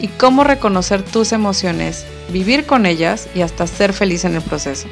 y 0.00 0.08
cómo 0.08 0.44
reconocer 0.44 1.02
tus 1.02 1.32
emociones, 1.32 2.06
vivir 2.30 2.66
con 2.66 2.86
ellas 2.86 3.28
y 3.34 3.42
hasta 3.42 3.66
ser 3.66 3.92
feliz 3.92 4.24
en 4.24 4.34
el 4.34 4.42
proceso. 4.42 4.88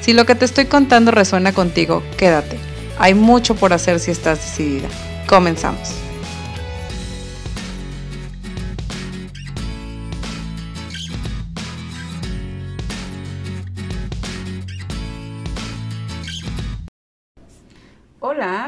Si 0.00 0.12
lo 0.12 0.26
que 0.26 0.34
te 0.34 0.44
estoy 0.44 0.66
contando 0.66 1.10
resuena 1.10 1.52
contigo, 1.52 2.02
quédate. 2.16 2.58
Hay 2.98 3.14
mucho 3.14 3.54
por 3.54 3.72
hacer 3.72 4.00
si 4.00 4.10
estás 4.10 4.38
decidida. 4.38 4.88
Comenzamos. 5.26 5.94
Hola, 18.22 18.59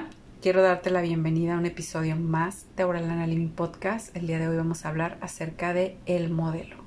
quiero 0.43 0.61
darte 0.61 0.91
la 0.91 1.03
bienvenida 1.03 1.55
a 1.55 1.59
un 1.59 1.67
episodio 1.67 2.17
más 2.17 2.67
de 2.77 2.83
Auralana 2.83 3.29
Living 3.29 3.51
Podcast. 3.51 4.15
El 4.17 4.27
día 4.27 4.41
de 4.41 4.49
hoy 4.49 4.57
vamos 4.57 4.85
a 4.85 4.89
hablar 4.89 5.17
acerca 5.21 5.73
de 5.73 5.97
el 6.05 6.31
modelo. 6.31 6.79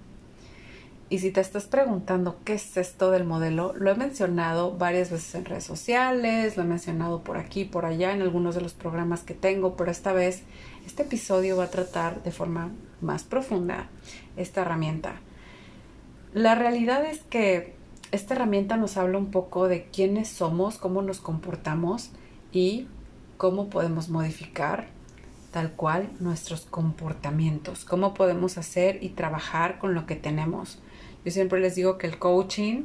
Y 1.09 1.19
si 1.19 1.31
te 1.31 1.39
estás 1.39 1.63
preguntando 1.63 2.37
qué 2.43 2.55
es 2.55 2.75
esto 2.75 3.11
del 3.11 3.23
modelo, 3.23 3.73
lo 3.77 3.91
he 3.91 3.95
mencionado 3.95 4.75
varias 4.75 5.09
veces 5.09 5.35
en 5.35 5.45
redes 5.45 5.63
sociales, 5.63 6.57
lo 6.57 6.63
he 6.63 6.65
mencionado 6.65 7.23
por 7.23 7.37
aquí, 7.37 7.63
por 7.63 7.85
allá, 7.85 8.11
en 8.11 8.21
algunos 8.21 8.55
de 8.55 8.61
los 8.61 8.73
programas 8.73 9.23
que 9.23 9.35
tengo, 9.35 9.77
pero 9.77 9.89
esta 9.89 10.11
vez 10.11 10.43
este 10.85 11.03
episodio 11.03 11.55
va 11.55 11.63
a 11.63 11.71
tratar 11.71 12.23
de 12.23 12.31
forma 12.31 12.73
más 12.99 13.23
profunda 13.23 13.87
esta 14.35 14.63
herramienta. 14.63 15.21
La 16.33 16.55
realidad 16.55 17.05
es 17.05 17.19
que 17.21 17.73
esta 18.11 18.33
herramienta 18.33 18.75
nos 18.75 18.97
habla 18.97 19.17
un 19.17 19.31
poco 19.31 19.69
de 19.69 19.85
quiénes 19.85 20.27
somos, 20.27 20.77
cómo 20.77 21.01
nos 21.01 21.21
comportamos 21.21 22.11
y 22.51 22.87
cómo 23.37 23.69
podemos 23.69 24.09
modificar 24.09 24.87
tal 25.51 25.71
cual 25.71 26.09
nuestros 26.19 26.61
comportamientos, 26.65 27.85
cómo 27.85 28.13
podemos 28.13 28.57
hacer 28.57 29.01
y 29.01 29.09
trabajar 29.09 29.79
con 29.79 29.93
lo 29.93 30.05
que 30.05 30.15
tenemos. 30.15 30.79
Yo 31.23 31.31
siempre 31.31 31.61
les 31.61 31.75
digo 31.75 31.97
que 31.97 32.07
el 32.07 32.19
coaching 32.19 32.83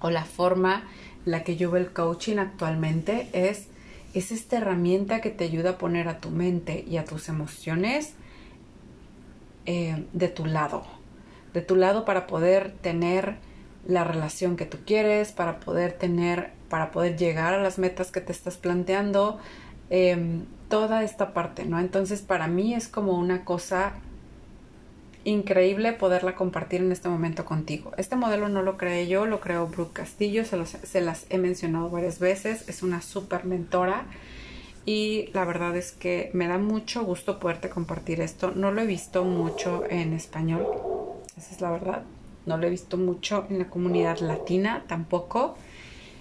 o 0.00 0.10
la 0.10 0.24
forma 0.24 0.84
en 1.26 1.32
la 1.32 1.42
que 1.42 1.56
yo 1.56 1.70
veo 1.70 1.82
el 1.82 1.92
coaching 1.92 2.36
actualmente 2.38 3.28
es, 3.32 3.66
es 4.14 4.30
esta 4.30 4.58
herramienta 4.58 5.20
que 5.20 5.30
te 5.30 5.44
ayuda 5.44 5.70
a 5.70 5.78
poner 5.78 6.08
a 6.08 6.20
tu 6.20 6.30
mente 6.30 6.84
y 6.88 6.96
a 6.96 7.04
tus 7.04 7.28
emociones 7.28 8.12
eh, 9.66 10.04
de 10.12 10.28
tu 10.28 10.46
lado, 10.46 10.84
de 11.54 11.60
tu 11.60 11.74
lado 11.74 12.04
para 12.04 12.26
poder 12.26 12.72
tener 12.82 13.36
la 13.86 14.04
relación 14.04 14.56
que 14.56 14.66
tú 14.66 14.78
quieres, 14.86 15.32
para 15.32 15.60
poder 15.60 15.92
tener, 15.92 16.52
para 16.68 16.90
poder 16.90 17.16
llegar 17.16 17.54
a 17.54 17.62
las 17.62 17.78
metas 17.78 18.10
que 18.10 18.20
te 18.20 18.32
estás 18.32 18.56
planteando, 18.56 19.38
em, 19.90 20.46
toda 20.68 21.02
esta 21.04 21.34
parte, 21.34 21.64
¿no? 21.64 21.78
Entonces 21.78 22.22
para 22.22 22.48
mí 22.48 22.74
es 22.74 22.88
como 22.88 23.18
una 23.18 23.44
cosa 23.44 23.92
increíble 25.24 25.92
poderla 25.92 26.34
compartir 26.34 26.80
en 26.80 26.92
este 26.92 27.08
momento 27.08 27.44
contigo. 27.44 27.92
Este 27.96 28.16
modelo 28.16 28.48
no 28.48 28.62
lo 28.62 28.76
creé 28.76 29.06
yo, 29.06 29.26
lo 29.26 29.40
creó 29.40 29.66
Brooke 29.66 29.94
Castillo, 29.94 30.44
se, 30.44 30.64
se 30.66 31.00
las 31.00 31.26
he 31.30 31.38
mencionado 31.38 31.90
varias 31.90 32.18
veces, 32.18 32.68
es 32.68 32.82
una 32.82 33.00
súper 33.02 33.44
mentora 33.44 34.04
y 34.86 35.30
la 35.32 35.44
verdad 35.44 35.76
es 35.76 35.92
que 35.92 36.30
me 36.34 36.46
da 36.46 36.58
mucho 36.58 37.04
gusto 37.04 37.38
poderte 37.40 37.70
compartir 37.70 38.20
esto. 38.20 38.52
No 38.54 38.70
lo 38.70 38.82
he 38.82 38.86
visto 38.86 39.24
mucho 39.24 39.84
en 39.88 40.12
español, 40.12 40.66
esa 41.36 41.54
es 41.54 41.60
la 41.60 41.70
verdad. 41.70 42.02
No 42.46 42.56
lo 42.56 42.66
he 42.66 42.70
visto 42.70 42.96
mucho 42.96 43.46
en 43.50 43.58
la 43.58 43.68
comunidad 43.68 44.18
latina 44.18 44.84
tampoco. 44.86 45.56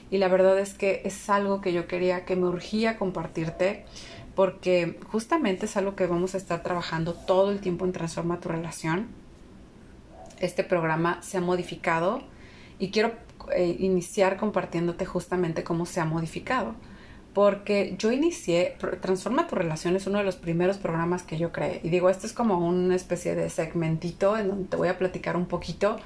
Y 0.09 0.17
la 0.17 0.28
verdad 0.28 0.59
es 0.59 0.73
que 0.73 1.01
es 1.06 1.29
algo 1.29 1.61
que 1.61 1.73
yo 1.73 1.88
quería, 1.88 2.25
que 2.25 2.35
me 2.35 2.47
urgía 2.47 2.97
compartirte 2.97 3.85
porque 4.35 5.00
justamente 5.12 5.66
es 5.66 5.78
algo 5.78 5.95
que 5.95 6.07
vamos 6.07 6.33
a 6.33 6.38
estar 6.38 6.63
trabajando 6.63 7.13
todo 7.13 7.51
el 7.51 7.59
tiempo 7.59 7.85
en 7.85 7.91
Transforma 7.91 8.39
tu 8.39 8.50
relación. 8.50 9.07
Este 10.39 10.63
programa 10.63 11.22
se 11.22 11.38
ha 11.38 11.41
modificado 11.41 12.23
y 12.79 12.89
quiero 12.89 13.13
eh, 13.56 13.75
iniciar 13.79 14.38
compartiéndote 14.38 15.06
justamente 15.06 15.63
cómo 15.63 15.85
se 15.85 16.00
ha 16.00 16.06
modificado. 16.06 16.75
Porque 17.33 17.95
yo 17.97 18.11
inicié, 18.11 18.77
Transforma 19.01 19.47
tu 19.47 19.55
relación 19.55 19.95
es 19.95 20.05
uno 20.05 20.19
de 20.19 20.23
los 20.23 20.35
primeros 20.35 20.77
programas 20.77 21.23
que 21.23 21.38
yo 21.38 21.51
creé. 21.51 21.79
Y 21.83 21.89
digo, 21.89 22.09
esto 22.09 22.27
es 22.27 22.33
como 22.33 22.59
una 22.59 22.95
especie 22.95 23.33
de 23.35 23.49
segmentito 23.49 24.38
en 24.38 24.49
donde 24.49 24.69
te 24.69 24.77
voy 24.77 24.88
a 24.88 24.97
platicar 24.97 25.35
un 25.35 25.47
poquito 25.47 25.97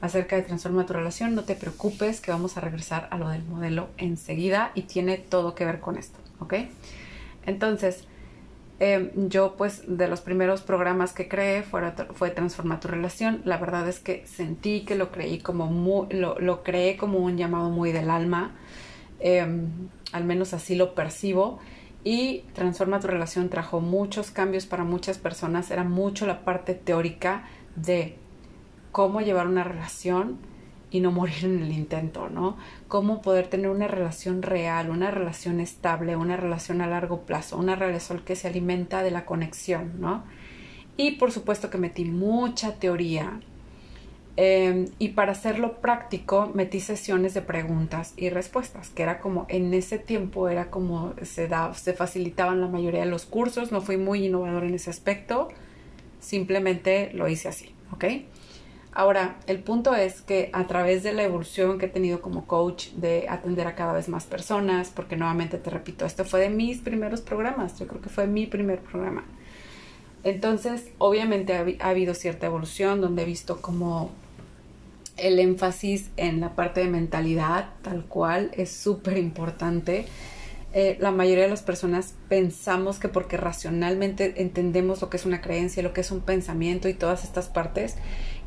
acerca 0.00 0.36
de 0.36 0.42
Transforma 0.42 0.86
tu 0.86 0.92
relación. 0.92 1.34
No 1.34 1.44
te 1.44 1.54
preocupes 1.54 2.20
que 2.20 2.30
vamos 2.30 2.56
a 2.56 2.60
regresar 2.60 3.08
a 3.10 3.18
lo 3.18 3.28
del 3.28 3.44
modelo 3.44 3.88
enseguida 3.96 4.72
y 4.74 4.82
tiene 4.82 5.16
todo 5.16 5.54
que 5.54 5.64
ver 5.64 5.80
con 5.80 5.96
esto, 5.96 6.18
¿ok? 6.40 6.54
Entonces, 7.46 8.04
em, 8.80 9.10
yo 9.28 9.56
pues 9.56 9.82
de 9.86 10.08
los 10.08 10.20
primeros 10.20 10.62
programas 10.62 11.12
que 11.12 11.28
creé 11.28 11.62
fue, 11.62 11.80
fue 12.14 12.30
Transforma 12.30 12.80
tu 12.80 12.88
relación. 12.88 13.42
La 13.44 13.56
verdad 13.56 13.88
es 13.88 13.98
que 14.00 14.26
sentí 14.26 14.84
que 14.84 14.94
lo 14.94 15.10
creí 15.10 15.38
como 15.38 16.08
lo, 16.10 16.62
creé 16.62 16.96
como 16.96 17.18
un 17.18 17.36
llamado 17.36 17.70
muy 17.70 17.92
del 17.92 18.10
alma. 18.10 18.52
Em, 19.20 19.88
al 20.12 20.24
menos 20.24 20.54
así 20.54 20.74
lo 20.74 20.94
percibo. 20.94 21.58
Y 22.04 22.44
Transforma 22.54 23.00
tu 23.00 23.06
relación 23.06 23.48
trajo 23.48 23.80
muchos 23.80 24.30
cambios 24.30 24.66
para 24.66 24.84
muchas 24.84 25.18
personas. 25.18 25.70
Era 25.70 25.84
mucho 25.84 26.26
la 26.26 26.44
parte 26.44 26.74
teórica 26.74 27.48
de 27.76 28.16
cómo 28.92 29.20
llevar 29.20 29.46
una 29.48 29.64
relación 29.64 30.38
y 30.94 31.00
no 31.00 31.10
morir 31.10 31.44
en 31.44 31.60
el 31.60 31.72
intento, 31.72 32.28
¿no? 32.28 32.56
Cómo 32.86 33.20
poder 33.20 33.48
tener 33.48 33.68
una 33.68 33.88
relación 33.88 34.42
real, 34.42 34.90
una 34.90 35.10
relación 35.10 35.58
estable, 35.58 36.14
una 36.14 36.36
relación 36.36 36.80
a 36.80 36.86
largo 36.86 37.22
plazo, 37.22 37.58
una 37.58 37.74
relación 37.74 38.20
que 38.20 38.36
se 38.36 38.46
alimenta 38.46 39.02
de 39.02 39.10
la 39.10 39.24
conexión, 39.24 40.00
¿no? 40.00 40.22
Y 40.96 41.12
por 41.12 41.32
supuesto 41.32 41.68
que 41.68 41.78
metí 41.78 42.04
mucha 42.04 42.76
teoría. 42.76 43.40
Em, 44.36 44.86
y 44.98 45.10
para 45.10 45.30
hacerlo 45.30 45.80
práctico 45.80 46.50
metí 46.54 46.80
sesiones 46.80 47.34
de 47.34 47.42
preguntas 47.42 48.14
y 48.16 48.30
respuestas, 48.30 48.90
que 48.90 49.04
era 49.04 49.20
como 49.20 49.46
en 49.48 49.72
ese 49.72 49.98
tiempo 49.98 50.48
era 50.48 50.70
como 50.70 51.14
se, 51.22 51.46
da, 51.46 51.72
se 51.74 51.92
facilitaban 51.92 52.60
la 52.60 52.66
mayoría 52.66 53.00
de 53.00 53.06
los 53.06 53.26
cursos, 53.26 53.70
no 53.70 53.80
fui 53.80 53.96
muy 53.96 54.26
innovador 54.26 54.64
en 54.64 54.74
ese 54.74 54.90
aspecto, 54.90 55.50
simplemente 56.18 57.12
lo 57.14 57.28
hice 57.28 57.48
así, 57.48 57.74
¿ok? 57.92 58.04
Ahora, 58.90 59.36
el 59.46 59.60
punto 59.60 59.94
es 59.94 60.22
que 60.22 60.50
a 60.52 60.66
través 60.66 61.04
de 61.04 61.12
la 61.12 61.22
evolución 61.24 61.78
que 61.78 61.86
he 61.86 61.88
tenido 61.88 62.20
como 62.20 62.46
coach 62.46 62.88
de 62.90 63.26
atender 63.28 63.66
a 63.68 63.74
cada 63.76 63.92
vez 63.92 64.08
más 64.08 64.24
personas, 64.24 64.90
porque 64.94 65.16
nuevamente 65.16 65.58
te 65.58 65.70
repito, 65.70 66.06
esto 66.06 66.24
fue 66.24 66.40
de 66.40 66.48
mis 66.48 66.78
primeros 66.78 67.20
programas, 67.20 67.78
yo 67.78 67.86
creo 67.86 68.00
que 68.00 68.08
fue 68.08 68.26
mi 68.26 68.46
primer 68.46 68.80
programa. 68.80 69.24
Entonces, 70.24 70.90
obviamente 70.98 71.54
ha, 71.54 71.88
habido 71.88 72.14
cierta 72.14 72.46
evolución 72.46 73.00
donde 73.00 73.22
he 73.22 73.26
visto 73.26 73.60
como 73.60 74.10
el 75.16 75.38
énfasis 75.38 76.10
en 76.16 76.40
la 76.40 76.54
parte 76.54 76.80
de 76.80 76.88
mentalidad, 76.88 77.70
tal 77.82 78.04
cual, 78.04 78.50
es 78.54 78.70
súper 78.70 79.18
importante. 79.18 80.06
Eh, 80.76 80.96
la 80.98 81.12
mayoría 81.12 81.44
de 81.44 81.50
las 81.50 81.62
personas 81.62 82.14
pensamos 82.28 82.98
que 82.98 83.08
porque 83.08 83.36
racionalmente 83.36 84.42
entendemos 84.42 85.00
lo 85.02 85.08
que 85.08 85.18
es 85.18 85.24
una 85.24 85.40
creencia, 85.40 85.84
lo 85.84 85.92
que 85.92 86.00
es 86.00 86.10
un 86.10 86.20
pensamiento 86.20 86.88
y 86.88 86.94
todas 86.94 87.22
estas 87.22 87.48
partes, 87.48 87.94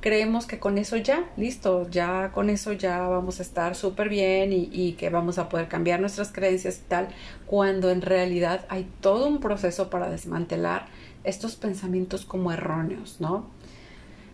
creemos 0.01 0.45
que 0.45 0.59
con 0.59 0.77
eso 0.77 0.97
ya, 0.97 1.29
listo, 1.37 1.89
ya 1.89 2.31
con 2.33 2.49
eso 2.49 2.73
ya 2.73 2.99
vamos 3.07 3.39
a 3.39 3.43
estar 3.43 3.75
súper 3.75 4.09
bien 4.09 4.51
y, 4.51 4.91
que 4.93 5.09
vamos 5.09 5.37
a 5.37 5.47
poder 5.47 5.69
cambiar 5.69 6.01
nuestras 6.01 6.33
creencias 6.33 6.81
y 6.83 6.89
tal, 6.89 7.07
cuando 7.45 7.91
en 7.91 8.01
realidad 8.01 8.65
hay 8.67 8.89
todo 8.99 9.27
un 9.27 9.39
proceso 9.39 9.89
para 9.89 10.09
desmantelar 10.09 10.87
estos 11.23 11.55
pensamientos 11.55 12.25
como 12.25 12.51
erróneos, 12.51 13.17
¿no? 13.19 13.49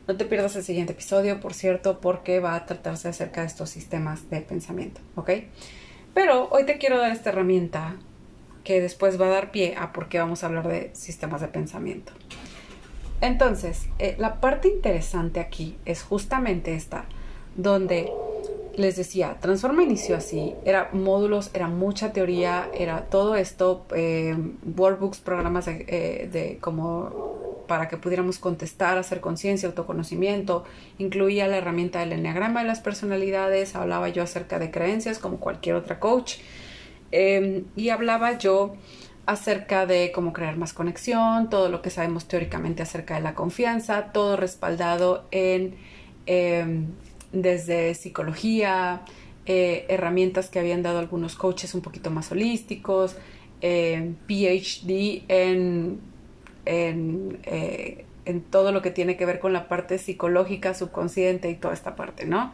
No 0.07 0.17
te 0.17 0.25
pierdas 0.25 0.55
el 0.55 0.63
siguiente 0.63 0.94
episodio, 0.94 1.39
por 1.39 1.53
cierto, 1.53 2.01
porque 2.01 2.39
va 2.39 2.55
a 2.55 2.65
tratarse 2.65 3.07
acerca 3.07 3.41
de 3.41 3.47
estos 3.47 3.69
sistemas 3.69 4.29
de 4.29 4.41
pensamiento, 4.41 5.00
¿ok? 5.15 5.29
Pero 6.13 6.50
hoy 6.51 6.65
te 6.65 6.77
quiero 6.77 6.97
dar 6.97 7.11
esta 7.11 7.29
herramienta 7.29 7.95
que 8.63 8.81
después 8.81 9.19
va 9.19 9.27
a 9.27 9.29
dar 9.29 9.51
pie 9.51 9.75
a 9.77 9.94
por 9.94 10.09
qué 10.09 10.19
vamos 10.19 10.44
a 10.44 10.47
hablar 10.47 10.67
de 10.67 10.91
sistemas 10.94 11.41
de 11.41 11.47
pensamiento. 11.47 12.11
Entonces, 13.21 13.88
eh, 14.00 14.15
la 14.19 14.41
parte 14.41 14.67
interesante 14.67 15.39
aquí 15.39 15.77
es 15.85 16.03
justamente 16.03 16.75
esta, 16.75 17.05
donde 17.55 18.11
les 18.75 18.95
decía, 18.95 19.37
Transforma 19.39 19.83
inició 19.83 20.17
así, 20.17 20.55
era 20.65 20.89
módulos, 20.93 21.51
era 21.53 21.67
mucha 21.67 22.11
teoría, 22.11 22.69
era 22.73 23.01
todo 23.05 23.35
esto, 23.35 23.85
eh, 23.95 24.35
workbooks, 24.75 25.19
programas 25.19 25.65
de, 25.65 25.85
eh, 25.87 26.29
de 26.31 26.57
como 26.59 27.43
para 27.67 27.87
que 27.87 27.97
pudiéramos 27.97 28.39
contestar, 28.39 28.97
hacer 28.97 29.21
conciencia, 29.21 29.67
autoconocimiento. 29.69 30.63
Incluía 30.97 31.47
la 31.47 31.57
herramienta 31.57 31.99
del 31.99 32.13
enneagrama 32.13 32.61
de 32.61 32.67
las 32.67 32.81
personalidades, 32.81 33.75
hablaba 33.75 34.09
yo 34.09 34.23
acerca 34.23 34.59
de 34.59 34.71
creencias 34.71 35.19
como 35.19 35.37
cualquier 35.37 35.75
otra 35.75 35.99
coach. 35.99 36.35
Em, 37.11 37.65
y 37.75 37.89
hablaba 37.89 38.37
yo 38.37 38.75
acerca 39.25 39.85
de 39.85 40.11
cómo 40.13 40.33
crear 40.33 40.57
más 40.57 40.73
conexión, 40.73 41.49
todo 41.49 41.69
lo 41.69 41.81
que 41.81 41.89
sabemos 41.89 42.27
teóricamente 42.27 42.83
acerca 42.83 43.15
de 43.15 43.21
la 43.21 43.35
confianza, 43.35 44.11
todo 44.11 44.35
respaldado 44.35 45.25
en 45.31 45.75
em, 46.25 46.87
desde 47.33 47.94
psicología, 47.95 49.01
eh, 49.45 49.85
herramientas 49.89 50.50
que 50.50 50.59
habían 50.59 50.83
dado 50.83 51.00
algunos 51.00 51.35
coaches 51.35 51.75
un 51.75 51.81
poquito 51.81 52.09
más 52.09 52.31
holísticos, 52.31 53.18
eh, 53.59 54.13
PhD 54.27 55.24
en, 55.27 56.00
en, 56.65 57.39
eh, 57.44 58.06
en, 58.24 58.41
todo 58.41 58.71
lo 58.71 58.81
que 58.81 58.91
tiene 58.91 59.18
que 59.18 59.25
ver 59.25 59.39
con 59.39 59.51
la 59.51 59.68
parte 59.68 59.97
psicológica, 59.97 60.74
subconsciente 60.74 61.50
y 61.50 61.56
toda 61.56 61.74
esta 61.74 61.95
parte, 61.95 62.25
¿no? 62.25 62.53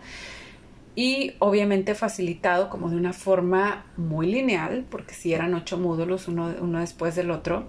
Y 0.95 1.33
obviamente 1.39 1.93
facilitado 1.93 2.69
como 2.69 2.89
de 2.89 2.95
una 2.95 3.13
forma 3.13 3.85
muy 3.95 4.31
lineal, 4.31 4.85
porque 4.89 5.13
si 5.13 5.33
eran 5.33 5.53
ocho 5.53 5.77
módulos, 5.77 6.27
uno, 6.27 6.55
uno 6.59 6.79
después 6.79 7.15
del 7.15 7.29
otro, 7.31 7.67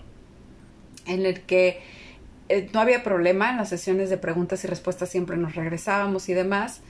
en 1.06 1.27
el 1.27 1.43
que 1.43 1.81
no 2.73 2.81
había 2.81 3.02
problema 3.02 3.50
en 3.50 3.56
las 3.56 3.69
sesiones 3.69 4.11
de 4.11 4.19
preguntas 4.19 4.64
y 4.64 4.67
respuestas, 4.67 5.08
siempre 5.08 5.37
nos 5.37 5.55
regresábamos 5.55 6.29
y 6.29 6.35
demás 6.35 6.82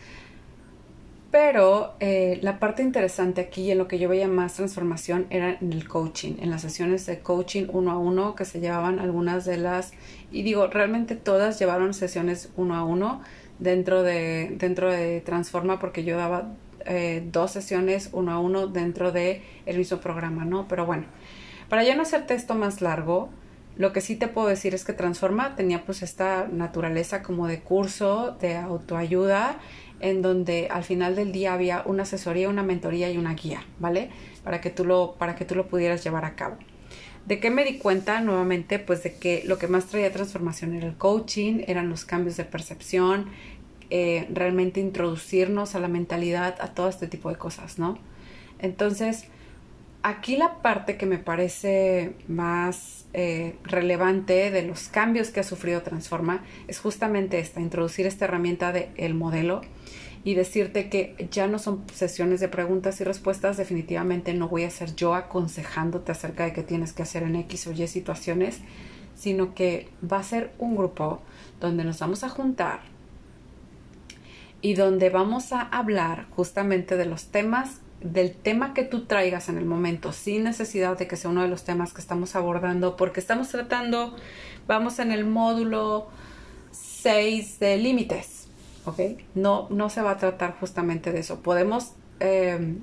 pero 1.31 1.95
eh, 2.01 2.41
la 2.43 2.59
parte 2.59 2.83
interesante 2.83 3.41
aquí 3.41 3.71
en 3.71 3.79
lo 3.79 3.87
que 3.87 4.01
yo 4.01 4.09
veía 4.09 4.27
más 4.27 4.55
transformación 4.55 5.27
era 5.31 5.57
en 5.61 5.73
el 5.73 5.87
coaching, 5.87 6.35
en 6.41 6.51
las 6.51 6.63
sesiones 6.63 7.07
de 7.07 7.21
coaching 7.21 7.67
uno 7.73 7.93
a 7.93 7.99
uno 7.99 8.35
que 8.35 8.45
se 8.45 8.59
llevaban 8.59 8.99
algunas 8.99 9.45
de 9.45 9.57
las, 9.57 9.93
y 10.33 10.43
digo, 10.43 10.67
realmente 10.67 11.15
todas 11.15 11.59
llevaron 11.61 11.95
sesiones 11.95 12.51
uno 12.57 12.75
a 12.75 12.85
uno 12.85 13.21
dentro 13.61 14.03
de, 14.03 14.57
dentro 14.59 14.91
de 14.91 15.21
Transforma 15.21 15.79
porque 15.79 16.03
yo 16.03 16.17
daba 16.17 16.49
eh, 16.85 17.23
dos 17.31 17.53
sesiones 17.53 18.09
uno 18.13 18.33
a 18.33 18.41
uno 18.41 18.67
dentro 18.67 19.13
de 19.13 19.43
el 19.67 19.79
mismo 19.79 19.99
programa, 19.99 20.45
¿no? 20.45 20.67
Pero 20.67 20.85
bueno, 20.85 21.05
para 21.69 21.85
ya 21.85 21.95
no 21.95 22.03
hacerte 22.03 22.35
esto 22.35 22.57
más 22.57 22.81
largo, 22.81 23.29
lo 23.81 23.95
que 23.95 24.03
sí 24.03 24.15
te 24.15 24.29
puedo 24.29 24.47
decir 24.47 24.75
es 24.75 24.85
que 24.85 24.93
Transforma 24.93 25.57
tenía 25.57 25.87
pues 25.87 26.03
esta 26.03 26.47
naturaleza 26.47 27.23
como 27.23 27.47
de 27.47 27.61
curso, 27.61 28.37
de 28.39 28.55
autoayuda, 28.55 29.59
en 30.01 30.21
donde 30.21 30.69
al 30.71 30.85
final 30.85 31.17
del 31.17 31.33
día 31.33 31.55
había 31.55 31.83
una 31.87 32.03
asesoría, 32.03 32.51
una 32.51 32.63
mentoría 32.63 33.11
y 33.11 33.17
una 33.17 33.33
guía, 33.33 33.65
¿vale? 33.79 34.11
Para 34.45 34.61
que 34.61 34.69
tú 34.69 34.85
lo, 34.85 35.15
para 35.15 35.35
que 35.35 35.47
tú 35.47 35.55
lo 35.55 35.67
pudieras 35.67 36.05
llevar 36.05 36.27
a 36.27 36.35
cabo. 36.35 36.59
¿De 37.25 37.41
qué 37.41 37.49
me 37.49 37.65
di 37.65 37.79
cuenta 37.79 38.21
nuevamente? 38.21 38.81
Pues 38.81 39.03
de 39.03 39.15
que 39.15 39.45
lo 39.47 39.57
que 39.57 39.67
más 39.67 39.87
traía 39.87 40.13
transformación 40.13 40.75
era 40.75 40.87
el 40.87 40.99
coaching, 40.99 41.63
eran 41.67 41.89
los 41.89 42.05
cambios 42.05 42.37
de 42.37 42.45
percepción, 42.45 43.31
eh, 43.89 44.29
realmente 44.31 44.81
introducirnos 44.81 45.75
a 45.75 45.81
la 45.81 45.89
mentalidad, 45.89 46.57
a 46.61 46.75
todo 46.75 46.91
este 46.91 47.07
tipo 47.07 47.31
de 47.31 47.37
cosas, 47.37 47.79
¿no? 47.79 47.97
Entonces, 48.59 49.25
aquí 50.03 50.37
la 50.37 50.63
parte 50.63 50.97
que 50.97 51.07
me 51.07 51.19
parece 51.19 52.15
más 52.29 53.07
eh, 53.13 53.57
relevante 53.65 54.51
de 54.51 54.63
los 54.63 54.89
cambios 54.89 55.31
que 55.31 55.41
ha 55.41 55.45
sufrido 55.45 55.83
Transforma 55.83 56.45
es 56.69 56.79
justamente 56.79 57.39
esta, 57.39 57.61
introducir 57.61 58.07
esta 58.07 58.25
herramienta 58.25 58.73
del 58.73 58.89
el 58.97 59.15
modelo 59.15 59.63
y 60.23 60.35
decirte 60.35 60.89
que 60.91 61.29
ya 61.31 61.47
no 61.47 61.59
son 61.59 61.85
sesiones 61.93 62.41
de 62.41 62.49
preguntas 62.49 63.01
y 63.01 63.05
respuestas, 63.05 63.57
definitivamente 63.57 64.35
no 64.35 64.49
voy 64.49 64.65
a 64.65 64.71
ser 64.71 64.95
yo 64.95 65.15
aconsejándote 65.15 66.13
acerca 66.13 66.45
de 66.45 66.53
qué 66.53 66.63
tienes 66.63 66.93
que 66.93 67.03
hacer 67.03 67.23
en 67.23 67.37
X 67.37 67.67
o 67.67 67.73
Y 67.73 67.87
situaciones, 67.87 68.61
sino 69.15 69.55
que 69.55 69.89
va 70.11 70.19
a 70.19 70.23
ser 70.23 70.53
un 70.59 70.77
grupo 70.77 71.23
donde 71.59 71.85
nos 71.85 72.01
vamos 72.01 72.23
a 72.23 72.29
juntar 72.29 72.81
y 74.61 74.75
donde 74.75 75.09
vamos 75.09 75.53
a 75.53 75.63
hablar 75.63 76.27
justamente 76.31 76.99
de 76.99 77.07
los 77.07 77.27
temas 77.27 77.81
del 78.01 78.33
tema 78.35 78.73
que 78.73 78.83
tú 78.83 79.05
traigas 79.05 79.49
en 79.49 79.59
el 79.59 79.67
momento, 79.67 80.13
sin 80.13 80.45
necesidad 80.45 80.97
de 80.97 81.07
que 81.07 81.17
sea 81.17 81.31
uno 81.31 81.43
de 81.43 81.49
los 81.49 81.65
temas 81.65 81.93
que 81.93 82.01
estamos 82.01 82.35
abordando, 82.35 82.97
porque 82.97 83.21
estamos 83.21 83.49
tratando, 83.49 84.17
vamos 84.67 84.99
en 84.99 85.13
el 85.13 85.27
módulo 85.27 86.09
6 86.73 87.61
de 87.61 87.77
límites, 87.77 88.49
¿ok? 88.87 89.01
No, 89.35 89.67
no 89.71 89.91
se 89.91 90.03
va 90.03 90.13
a 90.13 90.17
tratar 90.17 90.57
justamente 90.59 91.13
de 91.13 91.21
eso. 91.21 91.41
Podemos, 91.41 91.93
em, 92.21 92.79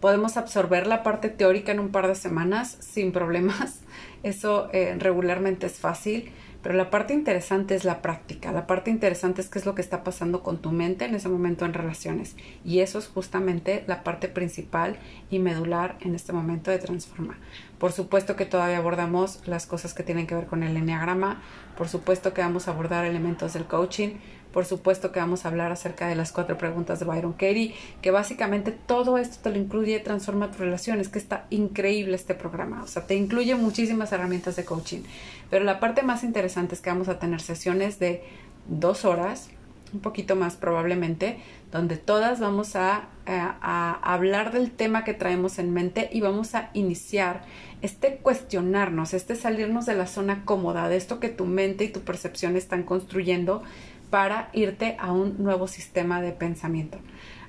podemos 0.00 0.36
absorber 0.36 0.86
la 0.86 1.02
parte 1.02 1.28
teórica 1.28 1.72
en 1.72 1.80
un 1.80 1.90
par 1.90 2.06
de 2.06 2.14
semanas 2.14 2.76
sin 2.80 3.12
problemas. 3.12 3.80
Eso 4.22 4.68
eh, 4.72 4.96
regularmente 4.98 5.66
es 5.66 5.74
fácil 5.78 6.32
pero 6.66 6.78
la 6.78 6.90
parte 6.90 7.14
interesante 7.14 7.76
es 7.76 7.84
la 7.84 8.02
práctica, 8.02 8.50
la 8.50 8.66
parte 8.66 8.90
interesante 8.90 9.40
es 9.40 9.48
qué 9.48 9.60
es 9.60 9.66
lo 9.66 9.76
que 9.76 9.82
está 9.82 10.02
pasando 10.02 10.42
con 10.42 10.58
tu 10.58 10.72
mente 10.72 11.04
en 11.04 11.14
ese 11.14 11.28
momento 11.28 11.64
en 11.64 11.72
relaciones. 11.72 12.34
Y 12.64 12.80
eso 12.80 12.98
es 12.98 13.06
justamente 13.06 13.84
la 13.86 14.02
parte 14.02 14.26
principal 14.26 14.96
y 15.30 15.38
medular 15.38 15.96
en 16.00 16.16
este 16.16 16.32
momento 16.32 16.72
de 16.72 16.78
transformar. 16.78 17.36
Por 17.78 17.92
supuesto 17.92 18.34
que 18.34 18.46
todavía 18.46 18.78
abordamos 18.78 19.46
las 19.46 19.64
cosas 19.64 19.94
que 19.94 20.02
tienen 20.02 20.26
que 20.26 20.34
ver 20.34 20.46
con 20.46 20.64
el 20.64 20.76
enneagrama, 20.76 21.40
por 21.78 21.88
supuesto 21.88 22.34
que 22.34 22.40
vamos 22.40 22.66
a 22.66 22.72
abordar 22.72 23.04
elementos 23.04 23.52
del 23.52 23.66
coaching, 23.66 24.16
por 24.56 24.64
supuesto 24.64 25.12
que 25.12 25.20
vamos 25.20 25.44
a 25.44 25.48
hablar 25.48 25.70
acerca 25.70 26.08
de 26.08 26.14
las 26.14 26.32
cuatro 26.32 26.56
preguntas 26.56 26.98
de 26.98 27.04
Byron 27.04 27.34
Katie, 27.34 27.74
que 28.00 28.10
básicamente 28.10 28.72
todo 28.72 29.18
esto 29.18 29.36
te 29.42 29.50
lo 29.50 29.58
incluye 29.58 30.00
Transforma 30.00 30.50
tu 30.50 30.56
relación. 30.56 30.98
Es 30.98 31.10
que 31.10 31.18
está 31.18 31.44
increíble 31.50 32.16
este 32.16 32.32
programa. 32.32 32.82
O 32.82 32.86
sea, 32.86 33.06
te 33.06 33.16
incluye 33.16 33.54
muchísimas 33.54 34.12
herramientas 34.12 34.56
de 34.56 34.64
coaching. 34.64 35.02
Pero 35.50 35.66
la 35.66 35.78
parte 35.78 36.02
más 36.02 36.24
interesante 36.24 36.74
es 36.74 36.80
que 36.80 36.88
vamos 36.88 37.08
a 37.08 37.18
tener 37.18 37.42
sesiones 37.42 37.98
de 37.98 38.24
dos 38.66 39.04
horas, 39.04 39.50
un 39.92 40.00
poquito 40.00 40.36
más 40.36 40.56
probablemente, 40.56 41.38
donde 41.70 41.98
todas 41.98 42.40
vamos 42.40 42.76
a, 42.76 43.08
a, 43.26 44.14
hablar 44.14 44.52
del 44.52 44.70
tema 44.70 45.04
que 45.04 45.12
traemos 45.12 45.58
en 45.58 45.74
mente 45.74 46.08
y 46.10 46.22
vamos 46.22 46.54
a 46.54 46.70
iniciar 46.72 47.42
este 47.82 48.16
cuestionarnos, 48.16 49.12
este 49.12 49.36
salirnos 49.36 49.84
de 49.84 49.96
la 49.96 50.06
zona 50.06 50.46
cómoda, 50.46 50.88
de 50.88 50.96
esto 50.96 51.20
que 51.20 51.28
tu 51.28 51.44
mente 51.44 51.84
y 51.84 51.88
tu 51.88 52.00
percepción 52.00 52.56
están 52.56 52.84
construyendo 52.84 53.62
para 54.10 54.50
irte 54.52 54.96
a 54.98 55.12
un 55.12 55.42
nuevo 55.42 55.68
sistema 55.68 56.20
de 56.20 56.32
pensamiento. 56.32 56.98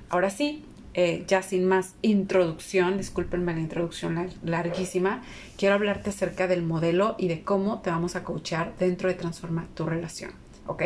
Ahora 0.08 0.30
sí, 0.30 0.64
eh, 0.94 1.24
ya 1.28 1.42
sin 1.42 1.64
más 1.64 1.94
introducción, 2.02 2.96
discúlpenme 2.96 3.54
la 3.54 3.60
introducción 3.60 4.30
larguísima, 4.42 5.22
quiero 5.56 5.74
hablarte 5.74 6.10
acerca 6.10 6.48
del 6.48 6.62
modelo 6.62 7.14
y 7.18 7.28
de 7.28 7.42
cómo 7.42 7.80
te 7.80 7.90
vamos 7.90 8.16
a 8.16 8.24
coachar 8.24 8.74
dentro 8.78 9.08
de 9.08 9.14
Transforma 9.14 9.68
tu 9.74 9.86
relación. 9.86 10.32
¿Ok? 10.66 10.82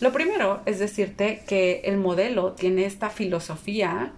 Lo 0.00 0.12
primero 0.12 0.60
es 0.66 0.78
decirte 0.78 1.42
que 1.46 1.82
el 1.84 1.96
modelo 1.96 2.52
tiene 2.52 2.86
esta 2.86 3.10
filosofía 3.10 4.12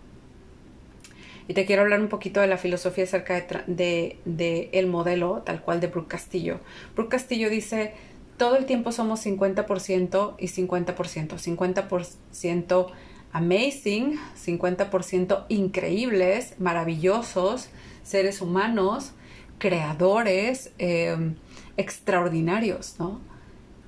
y 1.49 1.55
te 1.55 1.67
quiero 1.67 1.83
hablar 1.83 2.01
un 2.01 2.09
poquito 2.09 2.41
de 2.41 2.47
la 2.47 2.57
filosofía 2.57 3.05
acerca 3.05 3.35
de, 3.67 4.17
de, 4.25 4.71
el 4.73 4.87
modelo, 4.87 5.43
tal 5.45 5.61
cual 5.61 5.81
de 5.81 5.89
Brooke 5.89 6.09
Castillo. 6.09 6.61
Brooke 6.95 7.11
Castillo 7.11 7.51
dice, 7.51 7.95
todo 8.43 8.57
el 8.57 8.67
tiempo 8.67 8.91
somos 8.91 9.25
50% 9.25 10.35
y 10.37 10.49
50%. 10.49 11.39
50% 11.39 12.87
amazing, 13.31 14.19
50% 14.37 15.45
increíbles, 15.49 16.57
maravillosos, 16.59 17.69
seres 18.03 18.41
humanos, 18.41 19.13
creadores, 19.59 20.73
em, 20.79 21.37
extraordinarios, 21.77 22.97
¿no? 22.99 23.21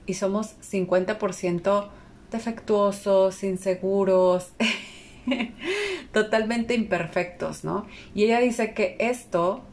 Y 0.07 0.15
somos 0.15 0.55
50% 0.61 1.91
defectuosos, 2.31 3.43
inseguros, 3.43 4.53
totalmente 6.13 6.75
imperfectos, 6.75 7.65
¿no? 7.65 7.89
Y 8.15 8.23
ella 8.23 8.39
dice 8.39 8.73
que 8.73 8.95
esto 9.01 9.65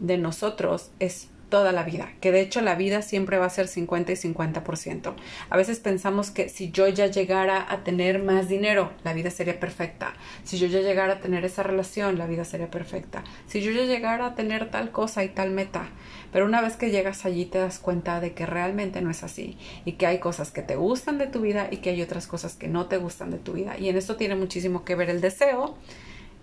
de 0.00 0.18
nosotros 0.18 0.90
es 0.98 1.28
toda 1.54 1.70
la 1.70 1.84
vida, 1.84 2.08
que 2.20 2.32
de 2.32 2.40
hecho 2.40 2.62
la 2.62 2.74
vida 2.74 3.00
siempre 3.00 3.38
va 3.38 3.46
a 3.46 3.48
ser 3.48 3.68
50 3.68 4.10
y 4.10 4.16
50%. 4.16 5.14
A 5.50 5.56
veces 5.56 5.78
pensamos 5.78 6.32
que 6.32 6.48
si 6.48 6.72
yo 6.72 6.88
ya 6.88 7.06
llegara 7.06 7.64
a 7.70 7.84
tener 7.84 8.20
más 8.20 8.48
dinero, 8.48 8.90
la 9.04 9.12
vida 9.12 9.30
sería 9.30 9.60
perfecta. 9.60 10.14
Si 10.42 10.58
yo 10.58 10.66
ya 10.66 10.80
llegara 10.80 11.12
a 11.12 11.20
tener 11.20 11.44
esa 11.44 11.62
relación, 11.62 12.18
la 12.18 12.26
vida 12.26 12.44
sería 12.44 12.72
perfecta. 12.72 13.22
Si 13.46 13.62
yo 13.62 13.70
ya 13.70 13.84
llegara 13.84 14.26
a 14.26 14.34
tener 14.34 14.68
tal 14.72 14.90
cosa 14.90 15.22
y 15.22 15.28
tal 15.28 15.52
meta. 15.52 15.86
Pero 16.32 16.44
una 16.44 16.60
vez 16.60 16.74
que 16.74 16.90
llegas 16.90 17.24
allí 17.24 17.44
te 17.44 17.58
das 17.58 17.78
cuenta 17.78 18.18
de 18.18 18.32
que 18.32 18.46
realmente 18.46 19.00
no 19.00 19.08
es 19.08 19.22
así 19.22 19.56
y 19.84 19.92
que 19.92 20.08
hay 20.08 20.18
cosas 20.18 20.50
que 20.50 20.62
te 20.62 20.74
gustan 20.74 21.18
de 21.18 21.28
tu 21.28 21.40
vida 21.40 21.68
y 21.70 21.76
que 21.76 21.90
hay 21.90 22.02
otras 22.02 22.26
cosas 22.26 22.56
que 22.56 22.66
no 22.66 22.86
te 22.86 22.96
gustan 22.96 23.30
de 23.30 23.38
tu 23.38 23.52
vida. 23.52 23.78
Y 23.78 23.90
en 23.90 23.96
esto 23.96 24.16
tiene 24.16 24.34
muchísimo 24.34 24.84
que 24.84 24.96
ver 24.96 25.08
el 25.08 25.20
deseo. 25.20 25.78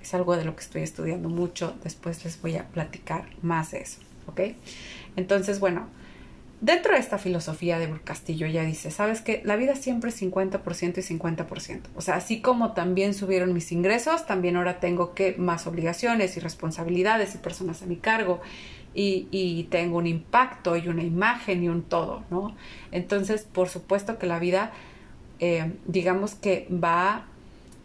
Es 0.01 0.13
algo 0.13 0.37
de 0.37 0.45
lo 0.45 0.55
que 0.55 0.61
estoy 0.61 0.83
estudiando 0.83 1.27
mucho. 1.27 1.75
Después 1.83 2.23
les 2.23 2.41
voy 2.41 2.55
a 2.55 2.69
platicar 2.69 3.25
más 3.41 3.71
de 3.71 3.81
eso. 3.81 3.99
¿Ok? 4.27 4.39
Entonces, 5.15 5.59
bueno, 5.59 5.87
dentro 6.61 6.93
de 6.93 6.99
esta 6.99 7.17
filosofía 7.17 7.79
de 7.79 7.91
Castillo 8.03 8.47
ya 8.47 8.63
dice, 8.63 8.91
¿sabes 8.91 9.21
que 9.21 9.41
La 9.43 9.55
vida 9.55 9.75
siempre 9.75 10.11
es 10.11 10.21
50% 10.21 10.97
y 10.97 11.17
50%. 11.19 11.81
O 11.95 12.01
sea, 12.01 12.15
así 12.15 12.41
como 12.41 12.73
también 12.73 13.13
subieron 13.13 13.53
mis 13.53 13.71
ingresos, 13.71 14.25
también 14.25 14.55
ahora 14.55 14.79
tengo 14.79 15.13
que 15.13 15.35
más 15.37 15.67
obligaciones 15.67 16.37
y 16.37 16.39
responsabilidades 16.39 17.35
y 17.35 17.39
personas 17.39 17.81
a 17.81 17.87
mi 17.87 17.97
cargo 17.97 18.41
y, 18.93 19.67
tengo 19.69 19.97
un 19.97 20.07
impacto 20.07 20.75
y 20.75 20.87
una 20.87 21.03
imagen 21.03 21.63
y 21.63 21.69
un 21.69 21.81
todo, 21.81 22.23
¿no? 22.29 22.55
Entonces, 22.91 23.43
por 23.43 23.69
supuesto 23.69 24.17
que 24.17 24.27
la 24.27 24.37
vida, 24.37 24.71
eh, 25.39 25.71
digamos 25.85 26.35
que 26.35 26.67
va, 26.71 27.25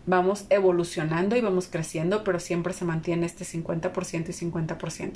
vamos 0.07 0.47
evolucionando 0.51 1.37
y 1.37 1.41
vamos 1.41 1.69
creciendo, 1.69 2.23
pero 2.25 2.39
siempre 2.39 2.73
se 2.73 2.85
mantiene 2.85 3.27
este 3.27 3.45
50% 3.45 4.29
y 4.29 4.51
50%. 4.51 5.13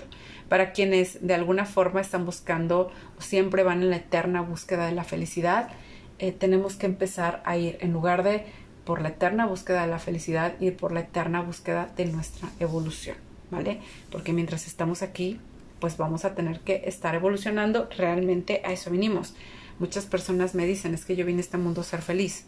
Para 0.49 0.73
quienes 0.73 1.25
de 1.27 1.35
alguna 1.35 1.65
forma 1.65 2.01
están 2.01 2.27
buscando 2.27 2.91
o 3.17 3.23
siempre 3.23 3.63
van 3.63 3.83
en 3.83 3.91
la 3.91 3.97
eterna 3.97 4.43
búsqueda 4.43 4.87
de 4.87 4.93
la 4.93 5.05
felicidad, 5.05 5.71
eh, 6.19 6.33
tenemos 6.33 6.75
que 6.75 6.87
empezar 6.87 7.43
a 7.47 7.57
ir, 7.57 7.79
en 7.81 7.93
lugar 7.93 8.23
de 8.23 8.45
por 8.85 9.01
la 9.01 9.11
eterna 9.11 9.47
búsqueda 9.47 9.83
de 9.83 9.87
la 9.89 9.99
felicidad, 9.99 10.61
ir 10.61 10.77
por 10.77 10.93
la 10.93 11.01
eterna 11.01 11.41
búsqueda 11.41 11.89
de 11.97 12.07
nuestra 12.07 12.49
evolución, 12.59 13.17
¿vale? 13.51 13.81
Porque 14.11 14.33
mientras 14.33 14.67
estamos 14.67 15.03
aquí, 15.03 15.39
pues 15.79 15.97
vamos 15.97 16.25
a 16.25 16.35
tener 16.35 16.61
que 16.61 16.83
estar 16.87 17.15
evolucionando, 17.15 17.89
realmente 17.97 18.61
a 18.65 18.73
eso 18.73 18.91
vinimos. 18.91 19.35
Muchas 19.79 20.07
personas 20.07 20.55
me 20.55 20.67
dicen, 20.67 20.93
es 20.93 21.05
que 21.05 21.17
yo 21.17 21.25
vine 21.25 21.39
a 21.39 21.41
este 21.41 21.57
mundo 21.57 21.81
a 21.81 21.85
ser 21.85 22.03
feliz. 22.03 22.47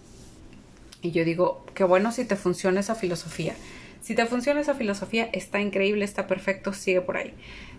Y 1.02 1.10
yo 1.10 1.24
digo, 1.24 1.66
qué 1.74 1.84
bueno 1.84 2.12
si 2.12 2.24
te 2.24 2.36
funciona 2.36 2.80
esa 2.80 2.94
filosofía. 2.94 3.54
Si 4.00 4.14
te 4.14 4.26
funciona 4.26 4.60
esa 4.60 4.74
filosofía, 4.74 5.28
está 5.32 5.60
increíble, 5.60 6.04
está 6.04 6.26
perfecto, 6.26 6.72
sigue 6.72 7.00
por 7.00 7.16
ahí. 7.16 7.34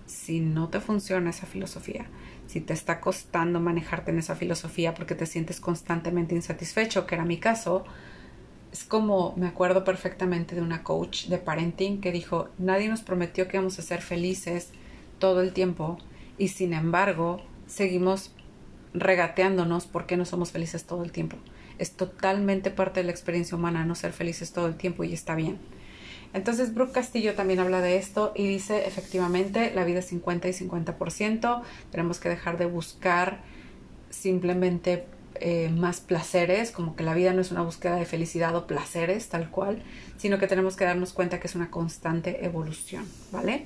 Si 0.06 0.40
no 0.40 0.70
te 0.70 0.80
funciona 0.80 1.30
esa 1.30 1.46
filosofía, 1.46 2.06
si 2.48 2.62
te 2.62 2.74
está 2.74 3.00
costando 3.02 3.60
manejarte 3.60 4.12
en 4.12 4.20
esa 4.20 4.36
filosofía 4.36 4.94
porque 4.94 5.16
te 5.16 5.26
sientes 5.26 5.60
constantemente 5.60 6.36
insatisfecho, 6.36 7.08
que 7.08 7.16
era 7.16 7.26
mi 7.26 7.38
caso, 7.38 7.86
es 8.72 8.84
como 8.84 9.34
me 9.38 9.48
acuerdo 9.48 9.84
perfectamente 9.84 10.56
de 10.56 10.62
una 10.62 10.84
coach 10.84 11.28
de 11.28 11.38
parenting 11.38 12.02
que 12.02 12.12
dijo, 12.12 12.50
nadie 12.58 12.90
nos 12.90 13.02
prometió 13.02 13.48
que 13.48 13.58
íbamos 13.58 13.78
a 13.80 13.82
ser 13.84 14.02
felices 14.02 14.70
todo 15.20 15.42
el 15.42 15.54
tiempo 15.54 15.98
y 16.38 16.50
sin 16.50 16.74
embargo 16.74 17.42
seguimos 17.68 18.34
regateándonos 18.94 19.86
porque 19.86 20.18
no 20.18 20.26
somos 20.26 20.52
felices 20.52 20.86
todo 20.86 21.04
el 21.04 21.12
tiempo. 21.12 21.38
Es 21.80 21.92
totalmente 21.92 22.72
parte 22.72 23.00
de 23.00 23.06
la 23.06 23.12
experiencia 23.12 23.58
humana 23.58 23.86
no 23.86 23.96
ser 23.96 24.14
felices 24.14 24.52
todo 24.54 24.68
el 24.68 24.76
tiempo 24.76 25.04
y 25.04 25.14
está 25.14 25.36
bien. 25.36 25.58
Entonces 26.34 26.74
Brooke 26.74 26.94
Castillo 26.94 27.36
también 27.36 27.60
habla 27.60 27.82
de 27.82 27.98
esto 27.98 28.32
y 28.36 28.48
dice 28.48 28.88
efectivamente 28.88 29.72
la 29.74 29.86
vida 29.86 30.00
es 30.00 30.08
50 30.08 30.48
y 30.48 30.52
50%, 30.52 31.62
tenemos 31.92 32.20
que 32.20 32.30
dejar 32.30 32.58
de 32.58 32.66
buscar 32.66 33.42
simplemente 34.10 35.06
eh, 35.40 35.70
más 35.70 36.00
placeres, 36.00 36.72
como 36.72 36.96
que 36.96 37.04
la 37.04 37.14
vida 37.14 37.34
no 37.34 37.42
es 37.42 37.52
una 37.52 37.62
búsqueda 37.62 37.96
de 37.96 38.06
felicidad 38.06 38.56
o 38.56 38.66
placeres 38.66 39.30
tal 39.30 39.50
cual, 39.50 39.84
sino 40.18 40.40
que 40.40 40.48
tenemos 40.48 40.76
que 40.76 40.86
darnos 40.86 41.14
cuenta 41.14 41.40
que 41.40 41.48
es 41.48 41.56
una 41.56 41.70
constante 41.70 42.46
evolución, 42.46 43.06
¿vale? 43.32 43.66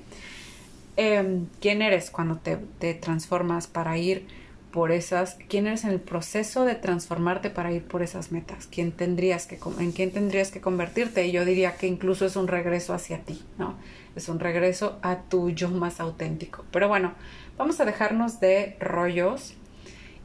Em, 0.96 1.46
¿Quién 1.60 1.80
eres 1.80 2.10
cuando 2.10 2.36
te, 2.36 2.56
te 2.78 2.94
transformas 2.94 3.66
para 3.66 3.96
ir 3.96 4.26
por 4.70 4.92
esas, 4.92 5.38
quién 5.48 5.66
eres 5.66 5.84
en 5.84 5.90
el 5.90 6.00
proceso 6.00 6.64
de 6.64 6.74
transformarte 6.74 7.50
para 7.50 7.72
ir 7.72 7.84
por 7.84 8.02
esas 8.02 8.32
metas, 8.32 8.66
quién 8.66 8.92
tendrías 8.92 9.46
que, 9.46 9.58
en 9.78 9.92
quién 9.92 10.12
tendrías 10.12 10.50
que 10.50 10.60
convertirte. 10.60 11.26
Y 11.26 11.32
yo 11.32 11.44
diría 11.44 11.76
que 11.76 11.86
incluso 11.86 12.26
es 12.26 12.36
un 12.36 12.48
regreso 12.48 12.92
hacia 12.92 13.18
ti, 13.20 13.42
¿no? 13.58 13.76
Es 14.14 14.28
un 14.28 14.40
regreso 14.40 14.98
a 15.02 15.22
tu 15.22 15.50
yo 15.50 15.70
más 15.70 16.00
auténtico. 16.00 16.64
Pero 16.70 16.88
bueno, 16.88 17.14
vamos 17.56 17.80
a 17.80 17.84
dejarnos 17.84 18.40
de 18.40 18.76
rollos 18.80 19.54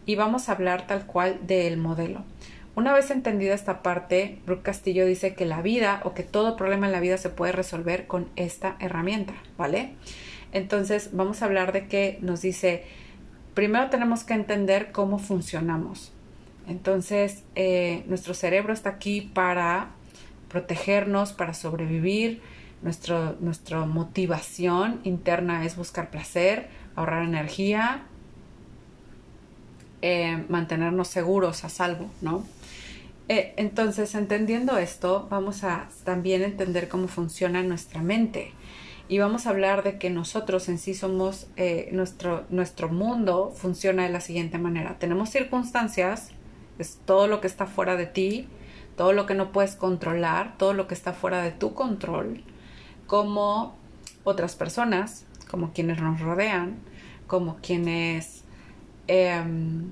y 0.05 0.15
vamos 0.15 0.49
a 0.49 0.53
hablar 0.53 0.87
tal 0.87 1.05
cual 1.05 1.39
del 1.47 1.77
modelo. 1.77 2.23
Una 2.75 2.91
vez 2.91 3.11
entendida 3.11 3.53
esta 3.53 3.83
parte, 3.83 4.39
Brooke 4.45 4.63
Castillo 4.63 5.05
dice 5.05 5.35
que 5.35 5.45
la 5.45 5.61
vida 5.61 6.01
o 6.05 6.13
que 6.13 6.23
todo 6.23 6.57
problema 6.57 6.87
en 6.87 6.91
la 6.91 6.99
vida 6.99 7.17
se 7.17 7.29
puede 7.29 7.51
resolver 7.51 8.07
con 8.07 8.29
esta 8.35 8.77
herramienta, 8.79 9.35
¿vale? 9.57 9.93
Entonces 10.53 11.11
vamos 11.13 11.41
a 11.41 11.45
hablar 11.45 11.71
de 11.71 11.87
que 11.87 12.17
nos 12.21 12.41
dice 12.41 12.83
primero 13.53 13.89
tenemos 13.89 14.23
que 14.23 14.33
entender 14.33 14.91
cómo 14.91 15.19
funcionamos. 15.19 16.11
Entonces, 16.67 17.43
eh, 17.55 18.03
nuestro 18.07 18.33
cerebro 18.33 18.73
está 18.73 18.89
aquí 18.91 19.21
para 19.21 19.89
protegernos, 20.49 21.33
para 21.33 21.53
sobrevivir. 21.53 22.41
Nuestro, 22.81 23.37
nuestra 23.39 23.85
motivación 23.85 24.99
interna 25.03 25.65
es 25.65 25.77
buscar 25.77 26.09
placer, 26.09 26.67
ahorrar 26.95 27.23
energía, 27.23 28.03
eh, 30.01 30.43
mantenernos 30.49 31.07
seguros, 31.07 31.63
a 31.63 31.69
salvo, 31.69 32.09
¿no? 32.21 32.45
Eh, 33.29 33.53
entonces, 33.55 34.15
entendiendo 34.15 34.77
esto, 34.77 35.27
vamos 35.29 35.63
a 35.63 35.87
también 36.03 36.43
entender 36.43 36.89
cómo 36.89 37.07
funciona 37.07 37.63
nuestra 37.63 38.01
mente 38.01 38.51
y 39.07 39.19
vamos 39.19 39.45
a 39.45 39.49
hablar 39.49 39.83
de 39.83 39.97
que 39.97 40.09
nosotros 40.09 40.69
en 40.69 40.77
sí 40.77 40.93
somos, 40.93 41.47
eh, 41.55 41.89
nuestro, 41.91 42.45
nuestro 42.49 42.89
mundo 42.89 43.53
funciona 43.55 44.03
de 44.03 44.09
la 44.09 44.21
siguiente 44.21 44.57
manera. 44.57 44.97
Tenemos 44.97 45.29
circunstancias, 45.29 46.31
es 46.79 46.99
todo 47.05 47.27
lo 47.27 47.41
que 47.41 47.47
está 47.47 47.65
fuera 47.65 47.95
de 47.95 48.05
ti, 48.05 48.47
todo 48.95 49.13
lo 49.13 49.25
que 49.25 49.35
no 49.35 49.51
puedes 49.51 49.75
controlar, 49.75 50.57
todo 50.57 50.73
lo 50.73 50.87
que 50.87 50.93
está 50.93 51.13
fuera 51.13 51.41
de 51.41 51.51
tu 51.51 51.73
control, 51.73 52.43
como 53.07 53.75
otras 54.23 54.55
personas, 54.55 55.25
como 55.49 55.73
quienes 55.73 56.01
nos 56.01 56.19
rodean, 56.19 56.77
como 57.27 57.57
quienes... 57.57 58.43
Em, 59.07 59.91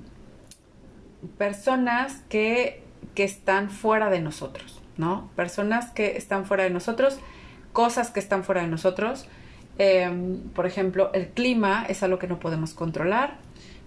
personas 1.37 2.23
que, 2.29 2.83
que 3.15 3.23
están 3.23 3.69
fuera 3.69 4.09
de 4.09 4.21
nosotros, 4.21 4.81
¿no? 4.97 5.29
Personas 5.35 5.91
que 5.91 6.17
están 6.17 6.45
fuera 6.45 6.63
de 6.63 6.69
nosotros 6.69 7.19
cosas 7.73 8.11
que 8.11 8.19
están 8.19 8.43
fuera 8.43 8.61
de 8.61 8.67
nosotros. 8.67 9.27
Em, 9.77 10.39
por 10.49 10.65
ejemplo, 10.65 11.11
el 11.13 11.29
clima 11.29 11.85
es 11.87 12.03
algo 12.03 12.19
que 12.19 12.27
no 12.27 12.39
podemos 12.39 12.73
controlar. 12.73 13.37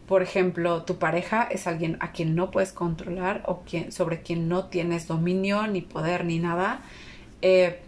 Por 0.06 0.22
ejemplo, 0.22 0.82
tu 0.82 0.98
pareja 0.98 1.44
es 1.50 1.66
alguien 1.66 1.96
a 2.00 2.12
quien 2.12 2.34
no 2.34 2.50
puedes 2.50 2.72
controlar 2.72 3.42
o 3.46 3.60
quien, 3.60 3.90
sobre 3.92 4.20
quien 4.20 4.48
no 4.48 4.66
tienes 4.66 5.06
dominio, 5.06 5.66
ni 5.66 5.80
poder, 5.80 6.24
ni 6.24 6.38
nada. 6.38 6.80
Eh, 7.42 7.80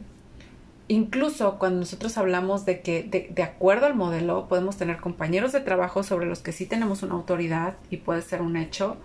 incluso 0.88 1.58
cuando 1.58 1.80
nosotros 1.80 2.16
hablamos 2.16 2.64
de 2.64 2.80
que 2.80 3.02
de, 3.02 3.42
acuerdo 3.42 3.86
al 3.86 3.94
modelo 3.94 4.48
podemos 4.48 4.76
tener 4.76 4.98
compañeros 4.98 5.52
de 5.52 5.60
trabajo 5.60 6.02
sobre 6.02 6.26
los 6.26 6.40
que 6.40 6.52
sí 6.52 6.66
tenemos 6.66 7.02
una 7.02 7.14
autoridad 7.14 7.74
y 7.90 7.98
puede 7.98 8.22
ser 8.22 8.40
un 8.40 8.56
hecho. 8.56 8.96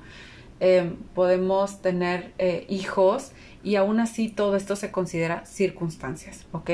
Em, 0.60 0.96
podemos 1.16 1.82
tener 1.82 2.34
eh, 2.38 2.66
hijos 2.70 3.32
y 3.64 3.76
aún 3.76 4.00
así 4.00 4.30
todo 4.30 4.56
esto 4.56 4.76
se 4.76 4.92
considera 4.92 5.46
circunstancias, 5.46 6.46
¿ok? 6.52 6.70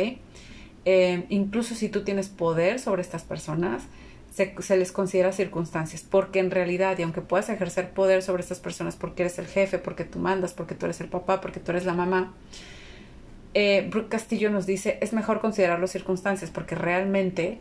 Eh, 0.86 1.26
incluso 1.30 1.76
si 1.76 1.90
tú 1.90 2.04
tienes 2.04 2.30
poder 2.30 2.80
sobre 2.80 3.02
estas 3.02 3.24
personas, 3.24 3.84
se, 4.32 4.78
les 4.78 4.92
considera 4.92 5.32
circunstancias, 5.32 6.06
porque 6.08 6.40
en 6.40 6.52
realidad, 6.52 6.98
y 7.00 7.04
aunque 7.04 7.22
puedas 7.22 7.50
ejercer 7.50 7.90
poder 7.90 8.22
sobre 8.22 8.42
estas 8.42 8.60
personas 8.60 8.96
porque 8.96 9.24
eres 9.24 9.40
el 9.40 9.48
jefe, 9.48 9.80
porque 9.80 10.04
tú 10.04 10.20
mandas, 10.20 10.54
porque 10.54 10.76
tú 10.76 10.86
eres 10.86 11.02
el 11.02 11.08
papá, 11.08 11.42
porque 11.42 11.60
tú 11.60 11.72
eres 11.72 11.86
la 11.86 11.94
mamá, 11.94 12.34
eh, 13.54 13.88
Brooke 13.90 14.10
Castillo 14.10 14.52
nos 14.52 14.68
dice, 14.68 15.00
es 15.02 15.14
mejor 15.14 15.42
considerarlo 15.42 15.88
circunstancias, 15.88 16.52
porque 16.52 16.76
realmente, 16.76 17.58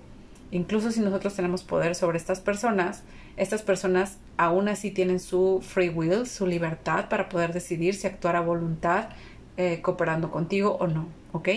incluso 0.50 0.90
si 0.90 1.00
nosotros 1.00 1.34
tenemos 1.34 1.62
poder 1.62 1.94
sobre 1.94 2.18
estas 2.18 2.40
personas, 2.40 3.02
estas 3.36 3.62
personas 3.62 4.18
aún 4.36 4.68
así 4.68 4.90
tienen 4.90 5.20
su 5.20 5.62
free 5.66 5.88
will, 5.88 6.26
su 6.26 6.46
libertad 6.46 7.08
para 7.08 7.28
poder 7.28 7.52
decidir 7.52 7.94
si 7.94 8.06
actuar 8.06 8.36
a 8.36 8.40
voluntad 8.40 9.08
eh, 9.56 9.80
cooperando 9.82 10.30
contigo 10.30 10.76
o 10.80 10.86
no, 10.86 11.08
¿ok? 11.32 11.48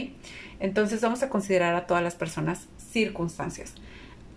Entonces 0.59 1.01
vamos 1.01 1.23
a 1.23 1.29
considerar 1.29 1.75
a 1.75 1.87
todas 1.87 2.03
las 2.03 2.15
personas 2.15 2.67
circunstancias, 2.91 3.75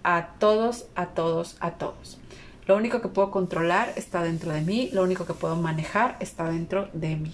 a 0.04 0.30
todos, 0.38 0.86
a 0.94 1.06
todos, 1.06 1.56
a 1.60 1.72
todos. 1.72 2.18
Lo 2.66 2.76
único 2.76 3.00
que 3.00 3.08
puedo 3.08 3.30
controlar 3.30 3.92
está 3.96 4.22
dentro 4.22 4.52
de 4.52 4.60
mí, 4.60 4.90
lo 4.92 5.02
único 5.02 5.26
que 5.26 5.34
puedo 5.34 5.56
manejar 5.56 6.16
está 6.20 6.48
dentro 6.50 6.88
de 6.92 7.16
mí, 7.16 7.32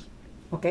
¿ok? 0.51 0.67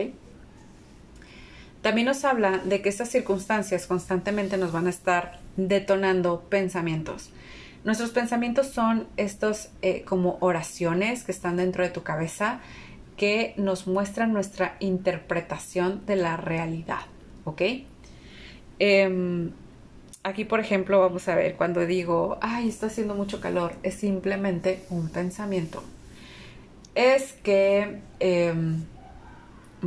También 1.87 2.07
nos 2.07 2.25
habla 2.25 2.57
de 2.57 2.81
que 2.81 2.89
estas 2.89 3.07
circunstancias 3.07 3.87
constantemente 3.87 4.57
nos 4.57 4.73
van 4.73 4.87
a 4.87 4.89
estar 4.89 5.39
detonando 5.55 6.41
pensamientos. 6.49 7.29
Nuestros 7.85 8.09
pensamientos 8.09 8.67
son 8.67 9.07
estos 9.15 9.69
eh, 9.81 10.03
como 10.03 10.37
oraciones 10.41 11.23
que 11.23 11.31
están 11.31 11.55
dentro 11.55 11.85
de 11.85 11.89
tu 11.89 12.03
cabeza 12.03 12.59
que 13.15 13.53
nos 13.55 13.87
muestran 13.87 14.33
nuestra 14.33 14.75
interpretación 14.81 16.05
de 16.05 16.17
la 16.17 16.35
realidad, 16.35 17.05
¿ok? 17.45 17.61
Em, 18.79 19.51
aquí, 20.23 20.43
por 20.43 20.59
ejemplo, 20.59 20.99
vamos 20.99 21.29
a 21.29 21.35
ver 21.35 21.55
cuando 21.55 21.85
digo, 21.85 22.37
ay, 22.41 22.67
está 22.67 22.87
haciendo 22.87 23.15
mucho 23.15 23.39
calor, 23.39 23.75
es 23.83 23.93
simplemente 23.93 24.83
un 24.89 25.07
pensamiento. 25.07 25.81
Es 26.95 27.31
que, 27.31 28.01
em, 28.19 28.83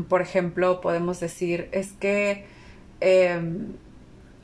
por 0.05 0.23
ejemplo, 0.23 0.81
podemos 0.81 1.21
decir, 1.21 1.69
es 1.73 1.93
que 1.93 2.47
em, 3.01 3.75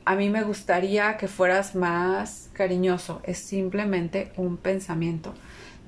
a 0.04 0.14
mí 0.14 0.30
me 0.30 0.42
gustaría 0.44 1.16
que 1.16 1.28
fueras 1.28 1.74
más 1.74 2.48
cariñoso. 2.52 3.20
Es 3.24 3.38
simplemente 3.38 4.32
un 4.36 4.56
pensamiento. 4.56 5.34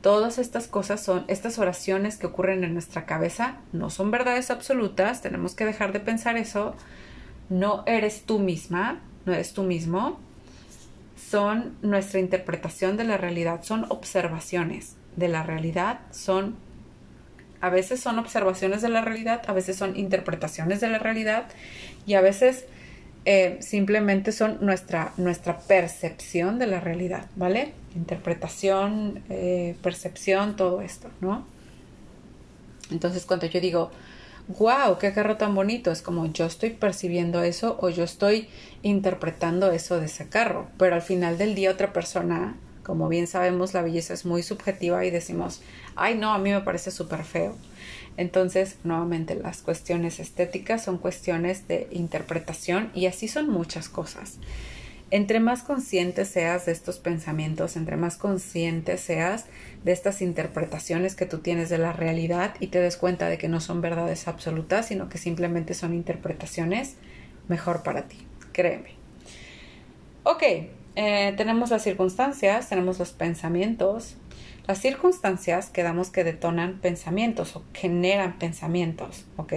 Todas 0.02 0.38
estas 0.38 0.68
cosas 0.68 1.02
son, 1.02 1.24
estas 1.28 1.58
oraciones 1.58 2.16
que 2.16 2.26
ocurren 2.26 2.64
en 2.64 2.72
nuestra 2.72 3.06
cabeza, 3.06 3.58
no 3.72 3.90
son 3.90 4.10
verdades 4.10 4.50
absolutas, 4.50 5.22
tenemos 5.22 5.54
que 5.54 5.64
dejar 5.64 5.92
de 5.92 6.00
pensar 6.00 6.36
eso. 6.36 6.74
No 7.48 7.82
eres 7.86 8.22
tú 8.22 8.38
misma, 8.38 9.00
no 9.24 9.32
eres 9.32 9.52
tú 9.52 9.62
mismo. 9.62 10.20
son 11.16 11.76
nuestra 11.82 12.20
interpretación 12.20 12.96
de 12.96 13.04
la 13.04 13.18
realidad, 13.18 13.62
son 13.62 13.86
observaciones 13.88 14.96
de 15.16 15.28
la 15.28 15.42
realidad, 15.42 16.00
son 16.10 16.56
a 17.60 17.70
veces 17.70 18.00
son 18.00 18.18
observaciones 18.18 18.82
de 18.82 18.88
la 18.88 19.00
realidad, 19.00 19.42
a 19.46 19.52
veces 19.52 19.76
son 19.76 19.96
interpretaciones 19.96 20.80
de 20.80 20.88
la 20.88 20.98
realidad 20.98 21.46
y 22.06 22.14
a 22.14 22.20
veces 22.20 22.66
eh, 23.24 23.58
simplemente 23.60 24.32
son 24.32 24.58
nuestra, 24.60 25.12
nuestra 25.16 25.58
percepción 25.58 26.58
de 26.58 26.66
la 26.66 26.80
realidad, 26.80 27.26
¿vale? 27.36 27.72
Interpretación, 27.94 29.22
eh, 29.28 29.76
percepción, 29.82 30.56
todo 30.56 30.80
esto, 30.80 31.10
¿no? 31.20 31.44
Entonces 32.90 33.26
cuando 33.26 33.46
yo 33.46 33.60
digo, 33.60 33.90
wow, 34.48 34.98
qué 34.98 35.12
carro 35.12 35.36
tan 35.36 35.54
bonito, 35.54 35.90
es 35.90 36.00
como 36.00 36.26
yo 36.26 36.46
estoy 36.46 36.70
percibiendo 36.70 37.42
eso 37.42 37.76
o 37.80 37.90
yo 37.90 38.04
estoy 38.04 38.48
interpretando 38.82 39.70
eso 39.70 40.00
de 40.00 40.06
ese 40.06 40.28
carro, 40.28 40.68
pero 40.78 40.94
al 40.94 41.02
final 41.02 41.36
del 41.36 41.54
día 41.54 41.70
otra 41.70 41.92
persona, 41.92 42.56
como 42.88 43.06
bien 43.06 43.26
sabemos, 43.26 43.74
la 43.74 43.82
belleza 43.82 44.14
es 44.14 44.24
muy 44.24 44.42
subjetiva 44.42 45.04
y 45.04 45.10
decimos, 45.10 45.60
ay 45.94 46.16
no, 46.16 46.32
a 46.32 46.38
mí 46.38 46.50
me 46.50 46.62
parece 46.62 46.90
súper 46.90 47.22
feo. 47.22 47.54
Entonces, 48.16 48.78
nuevamente, 48.82 49.34
las 49.34 49.60
cuestiones 49.60 50.18
estéticas 50.20 50.84
son 50.84 50.96
cuestiones 50.96 51.68
de 51.68 51.86
interpretación 51.90 52.90
y 52.94 53.04
así 53.04 53.28
son 53.28 53.50
muchas 53.50 53.90
cosas. 53.90 54.38
Entre 55.10 55.38
más 55.38 55.62
consciente 55.62 56.24
seas 56.24 56.64
de 56.64 56.72
estos 56.72 56.98
pensamientos, 56.98 57.76
entre 57.76 57.98
más 57.98 58.16
consciente 58.16 58.96
seas 58.96 59.44
de 59.84 59.92
estas 59.92 60.22
interpretaciones 60.22 61.14
que 61.14 61.26
tú 61.26 61.40
tienes 61.40 61.68
de 61.68 61.76
la 61.76 61.92
realidad 61.92 62.54
y 62.58 62.68
te 62.68 62.80
des 62.80 62.96
cuenta 62.96 63.28
de 63.28 63.36
que 63.36 63.48
no 63.48 63.60
son 63.60 63.82
verdades 63.82 64.28
absolutas, 64.28 64.86
sino 64.86 65.10
que 65.10 65.18
simplemente 65.18 65.74
son 65.74 65.92
interpretaciones, 65.92 66.96
mejor 67.48 67.82
para 67.82 68.08
ti, 68.08 68.16
créeme. 68.52 68.92
Ok, 70.22 70.42
eh, 71.00 71.32
tenemos 71.36 71.70
las 71.70 71.84
circunstancias, 71.84 72.68
tenemos 72.68 72.98
los 72.98 73.12
pensamientos, 73.12 74.16
las 74.66 74.80
circunstancias 74.80 75.70
quedamos 75.70 76.10
que 76.10 76.24
detonan 76.24 76.80
pensamientos 76.80 77.54
o 77.54 77.62
generan 77.72 78.36
pensamientos, 78.40 79.24
¿ok? 79.36 79.52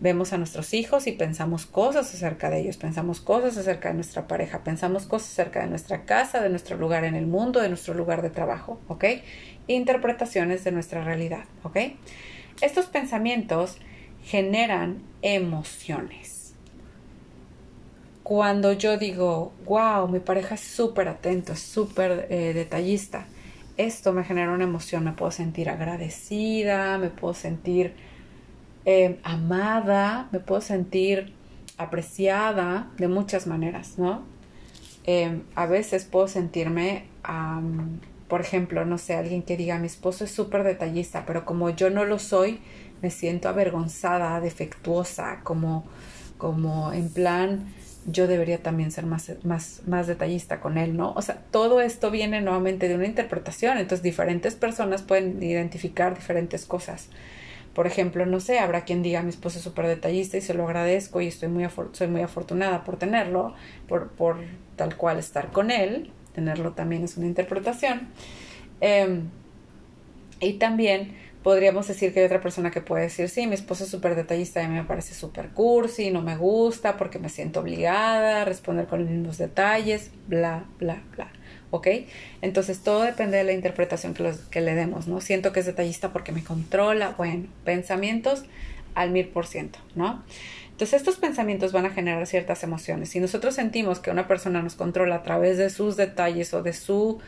Vemos 0.00 0.34
a 0.34 0.36
nuestros 0.36 0.74
hijos 0.74 1.06
y 1.06 1.12
pensamos 1.12 1.64
cosas 1.64 2.12
acerca 2.14 2.50
de 2.50 2.60
ellos, 2.60 2.76
pensamos 2.76 3.22
cosas 3.22 3.56
acerca 3.56 3.88
de 3.88 3.94
nuestra 3.94 4.28
pareja, 4.28 4.62
pensamos 4.62 5.06
cosas 5.06 5.30
acerca 5.30 5.60
de 5.60 5.68
nuestra 5.68 6.04
casa, 6.04 6.42
de 6.42 6.50
nuestro 6.50 6.76
lugar 6.76 7.04
en 7.04 7.14
el 7.14 7.26
mundo, 7.26 7.60
de 7.60 7.68
nuestro 7.70 7.94
lugar 7.94 8.20
de 8.20 8.28
trabajo, 8.28 8.78
¿ok? 8.88 9.06
Interpretaciones 9.66 10.62
de 10.62 10.72
nuestra 10.72 11.02
realidad, 11.02 11.44
¿ok? 11.62 11.78
Estos 12.60 12.84
pensamientos 12.84 13.78
generan 14.22 15.02
emociones. 15.22 16.39
Cuando 18.30 18.72
yo 18.74 18.96
digo, 18.96 19.52
wow, 19.64 20.06
mi 20.06 20.20
pareja 20.20 20.54
es 20.54 20.60
súper 20.60 21.08
atento, 21.08 21.54
es 21.54 21.58
súper 21.58 22.28
eh, 22.30 22.52
detallista, 22.54 23.26
esto 23.76 24.12
me 24.12 24.22
genera 24.22 24.52
una 24.52 24.62
emoción, 24.62 25.02
me 25.02 25.10
puedo 25.10 25.32
sentir 25.32 25.68
agradecida, 25.68 26.96
me 26.98 27.10
puedo 27.10 27.34
sentir 27.34 27.92
eh, 28.84 29.18
amada, 29.24 30.28
me 30.30 30.38
puedo 30.38 30.60
sentir 30.60 31.34
apreciada 31.76 32.88
de 32.98 33.08
muchas 33.08 33.48
maneras, 33.48 33.98
¿no? 33.98 34.22
Eh, 35.02 35.42
a 35.56 35.66
veces 35.66 36.04
puedo 36.04 36.28
sentirme, 36.28 37.06
por 38.28 38.40
ejemplo, 38.40 38.84
no 38.84 38.98
sé, 38.98 39.16
alguien 39.16 39.42
que 39.42 39.56
diga, 39.56 39.76
mi 39.80 39.88
esposo 39.88 40.22
es 40.22 40.30
súper 40.30 40.62
detallista, 40.62 41.24
pero 41.26 41.44
como 41.44 41.70
yo 41.70 41.90
no 41.90 42.04
lo 42.04 42.20
soy, 42.20 42.60
me 43.02 43.10
siento 43.10 43.48
avergonzada, 43.48 44.40
defectuosa, 44.40 45.40
como, 45.42 45.84
como 46.38 46.92
en 46.92 47.12
plan, 47.12 47.66
yo 48.06 48.26
debería 48.26 48.58
también 48.62 48.90
ser 48.90 49.06
más, 49.06 49.32
más, 49.44 49.82
más 49.86 50.06
detallista 50.06 50.60
con 50.60 50.78
él, 50.78 50.96
¿no? 50.96 51.12
O 51.12 51.22
sea, 51.22 51.42
todo 51.50 51.80
esto 51.80 52.10
viene 52.10 52.40
nuevamente 52.40 52.88
de 52.88 52.94
una 52.94 53.06
interpretación, 53.06 53.78
entonces 53.78 54.02
diferentes 54.02 54.54
personas 54.54 55.02
pueden 55.02 55.42
identificar 55.42 56.14
diferentes 56.14 56.64
cosas. 56.64 57.08
Por 57.74 57.86
ejemplo, 57.86 58.26
no 58.26 58.40
sé, 58.40 58.58
habrá 58.58 58.84
quien 58.84 59.02
diga 59.02 59.22
mi 59.22 59.30
esposo 59.30 59.58
es 59.58 59.64
súper 59.64 59.86
detallista 59.86 60.36
y 60.36 60.40
se 60.40 60.54
lo 60.54 60.64
agradezco 60.64 61.20
y 61.20 61.28
estoy 61.28 61.48
muy 61.48 61.66
soy 61.92 62.08
muy 62.08 62.22
afortunada 62.22 62.84
por 62.84 62.96
tenerlo, 62.96 63.54
por, 63.86 64.08
por 64.10 64.38
tal 64.76 64.96
cual 64.96 65.18
estar 65.18 65.52
con 65.52 65.70
él, 65.70 66.10
tenerlo 66.34 66.72
también 66.72 67.04
es 67.04 67.16
una 67.16 67.26
interpretación. 67.26 68.08
Em, 68.80 69.28
y 70.40 70.54
también 70.54 71.14
podríamos 71.42 71.88
decir 71.88 72.12
que 72.12 72.20
hay 72.20 72.26
otra 72.26 72.40
persona 72.40 72.70
que 72.70 72.80
puede 72.80 73.04
decir, 73.04 73.28
sí, 73.28 73.46
mi 73.46 73.54
esposo 73.54 73.84
es 73.84 73.90
súper 73.90 74.14
detallista 74.14 74.64
a 74.64 74.68
mí 74.68 74.74
me 74.74 74.84
parece 74.84 75.14
súper 75.14 75.50
cursi, 75.50 76.10
no 76.10 76.22
me 76.22 76.36
gusta 76.36 76.96
porque 76.96 77.18
me 77.18 77.28
siento 77.28 77.60
obligada 77.60 78.42
a 78.42 78.44
responder 78.44 78.86
con 78.86 79.00
los 79.00 79.10
mismos 79.10 79.38
detalles, 79.38 80.10
bla, 80.26 80.64
bla, 80.78 81.02
bla. 81.14 81.30
¿Ok? 81.72 81.86
Entonces 82.42 82.80
todo 82.80 83.02
depende 83.02 83.36
de 83.36 83.44
la 83.44 83.52
interpretación 83.52 84.12
que, 84.12 84.24
los, 84.24 84.38
que 84.38 84.60
le 84.60 84.74
demos, 84.74 85.06
¿no? 85.06 85.20
Siento 85.20 85.52
que 85.52 85.60
es 85.60 85.66
detallista 85.66 86.12
porque 86.12 86.32
me 86.32 86.42
controla, 86.42 87.14
bueno, 87.16 87.46
pensamientos 87.64 88.42
al 88.94 89.10
mil 89.10 89.28
por 89.28 89.46
ciento, 89.46 89.78
¿no? 89.94 90.22
Entonces 90.80 91.00
estos 91.00 91.16
pensamientos 91.16 91.72
van 91.72 91.86
a 91.86 91.90
generar 91.90 92.26
ciertas 92.26 92.62
emociones. 92.64 93.10
Si 93.10 93.20
nosotros 93.20 93.54
sentimos 93.54 94.00
que 94.00 94.10
una 94.10 94.26
persona 94.26 94.62
nos 94.62 94.74
controla 94.74 95.16
a 95.16 95.22
través 95.22 95.58
de 95.58 95.70
sus 95.70 95.96
detalles 95.96 96.54
o 96.54 96.62
de, 96.62 96.72
su, 96.72 97.20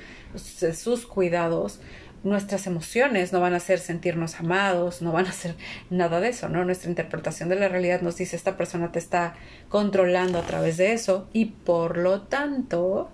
de 0.60 0.74
sus 0.74 1.06
cuidados, 1.06 1.78
nuestras 2.24 2.66
emociones 2.66 3.32
no 3.32 3.40
van 3.40 3.54
a 3.54 3.60
ser 3.60 3.78
sentirnos 3.78 4.38
amados, 4.38 5.02
no 5.02 5.12
van 5.12 5.26
a 5.26 5.32
ser 5.32 5.56
nada 5.90 6.20
de 6.20 6.28
eso, 6.28 6.48
¿no? 6.48 6.64
Nuestra 6.64 6.88
interpretación 6.88 7.48
de 7.48 7.56
la 7.56 7.68
realidad 7.68 8.00
nos 8.00 8.16
dice 8.16 8.36
esta 8.36 8.56
persona 8.56 8.92
te 8.92 8.98
está 8.98 9.34
controlando 9.68 10.38
a 10.38 10.42
través 10.42 10.76
de 10.76 10.92
eso 10.92 11.28
y 11.32 11.46
por 11.46 11.98
lo 11.98 12.22
tanto, 12.22 13.10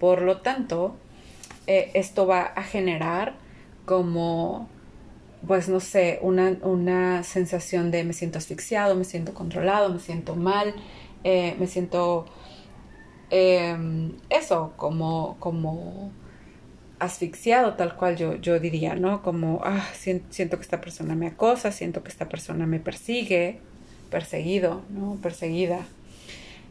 por 0.00 0.22
lo 0.22 0.38
tanto, 0.38 0.96
eh, 1.66 1.92
esto 1.94 2.26
va 2.26 2.42
a 2.42 2.62
generar 2.62 3.36
como, 3.84 4.68
pues 5.46 5.68
no 5.68 5.80
sé, 5.80 6.18
una, 6.22 6.56
una, 6.62 7.22
sensación 7.22 7.90
de 7.90 8.04
me 8.04 8.12
siento 8.12 8.38
asfixiado, 8.38 8.96
me 8.96 9.04
siento 9.04 9.34
controlado, 9.34 9.90
me 9.90 10.00
siento 10.00 10.34
mal, 10.34 10.74
eh, 11.22 11.56
me 11.58 11.66
siento 11.66 12.26
em, 13.30 14.12
eso, 14.28 14.72
como, 14.76 15.36
como 15.38 16.10
asfixiado, 17.04 17.74
tal 17.74 17.96
cual 17.96 18.16
yo, 18.16 18.36
yo 18.36 18.60
diría, 18.60 18.94
¿no? 18.94 19.22
Como, 19.22 19.60
ah, 19.64 19.86
siento 20.30 20.56
que 20.56 20.62
esta 20.62 20.80
persona 20.80 21.14
me 21.14 21.26
acosa, 21.26 21.72
siento 21.72 22.02
que 22.02 22.10
esta 22.10 22.28
persona 22.28 22.66
me 22.66 22.80
persigue, 22.80 23.58
perseguido, 24.10 24.82
¿no? 24.90 25.18
Perseguida. 25.22 25.86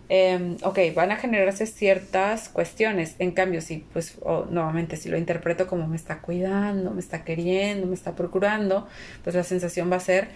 Em, 0.09 0.57
ok, 0.63 0.79
van 0.95 1.11
a 1.11 1.15
generarse 1.15 1.65
ciertas 1.65 2.49
cuestiones. 2.49 3.15
En 3.19 3.31
cambio, 3.31 3.61
si, 3.61 3.85
pues, 3.93 4.17
nuevamente, 4.49 4.97
si 4.97 5.09
lo 5.09 5.17
interpreto 5.17 5.67
como 5.67 5.87
me 5.87 5.95
está 5.95 6.19
cuidando, 6.19 6.91
me 6.91 6.99
está 6.99 7.23
queriendo, 7.23 7.87
me 7.87 7.95
está 7.95 8.15
procurando, 8.15 8.87
pues 9.23 9.35
la 9.35 9.43
sensación 9.43 9.91
va 9.91 9.95
a 9.97 9.99
ser 10.01 10.27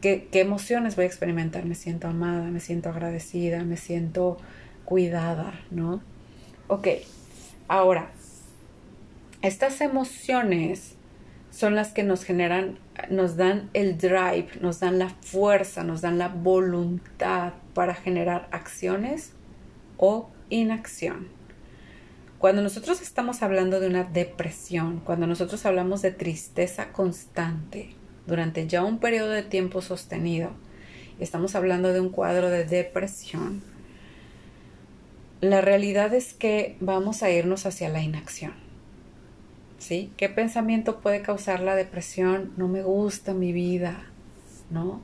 que, 0.00 0.28
qué 0.32 0.40
emociones 0.40 0.96
voy 0.96 1.04
a 1.04 1.08
experimentar. 1.08 1.64
Me 1.64 1.74
siento 1.74 2.08
amada, 2.08 2.44
me 2.50 2.60
siento 2.60 2.88
agradecida, 2.88 3.64
me 3.64 3.76
siento 3.76 4.38
cuidada, 4.84 5.54
¿no? 5.70 6.02
Ok, 6.68 6.88
ahora, 7.68 8.10
estas 9.42 9.80
emociones 9.80 10.94
son 11.50 11.74
las 11.74 11.92
que 11.92 12.02
nos 12.02 12.24
generan, 12.24 12.78
nos 13.10 13.36
dan 13.36 13.68
el 13.74 13.98
drive, 13.98 14.48
nos 14.60 14.80
dan 14.80 14.98
la 14.98 15.10
fuerza, 15.10 15.84
nos 15.84 16.00
dan 16.00 16.16
la 16.16 16.28
voluntad 16.28 17.52
para 17.74 17.94
generar 17.94 18.48
acciones 18.52 19.32
o 19.98 20.30
inacción. 20.48 21.28
Cuando 22.38 22.62
nosotros 22.62 23.02
estamos 23.02 23.42
hablando 23.42 23.80
de 23.80 23.88
una 23.88 24.04
depresión, 24.04 25.00
cuando 25.00 25.26
nosotros 25.26 25.66
hablamos 25.66 26.02
de 26.02 26.10
tristeza 26.12 26.92
constante 26.92 27.94
durante 28.26 28.66
ya 28.66 28.82
un 28.82 28.98
periodo 28.98 29.30
de 29.30 29.42
tiempo 29.42 29.82
sostenido, 29.82 30.50
estamos 31.20 31.54
hablando 31.54 31.92
de 31.92 32.00
un 32.00 32.08
cuadro 32.08 32.48
de 32.48 32.64
depresión, 32.64 33.62
la 35.40 35.60
realidad 35.60 36.14
es 36.14 36.32
que 36.34 36.76
vamos 36.80 37.22
a 37.22 37.30
irnos 37.30 37.66
hacia 37.66 37.88
la 37.88 38.00
inacción. 38.00 38.71
¿Qué 39.88 40.28
pensamiento 40.28 41.00
puede 41.00 41.22
causar 41.22 41.60
la 41.60 41.74
depresión? 41.74 42.52
No 42.56 42.68
me 42.68 42.82
gusta 42.82 43.34
mi 43.34 43.52
vida, 43.52 44.04
¿no? 44.70 45.00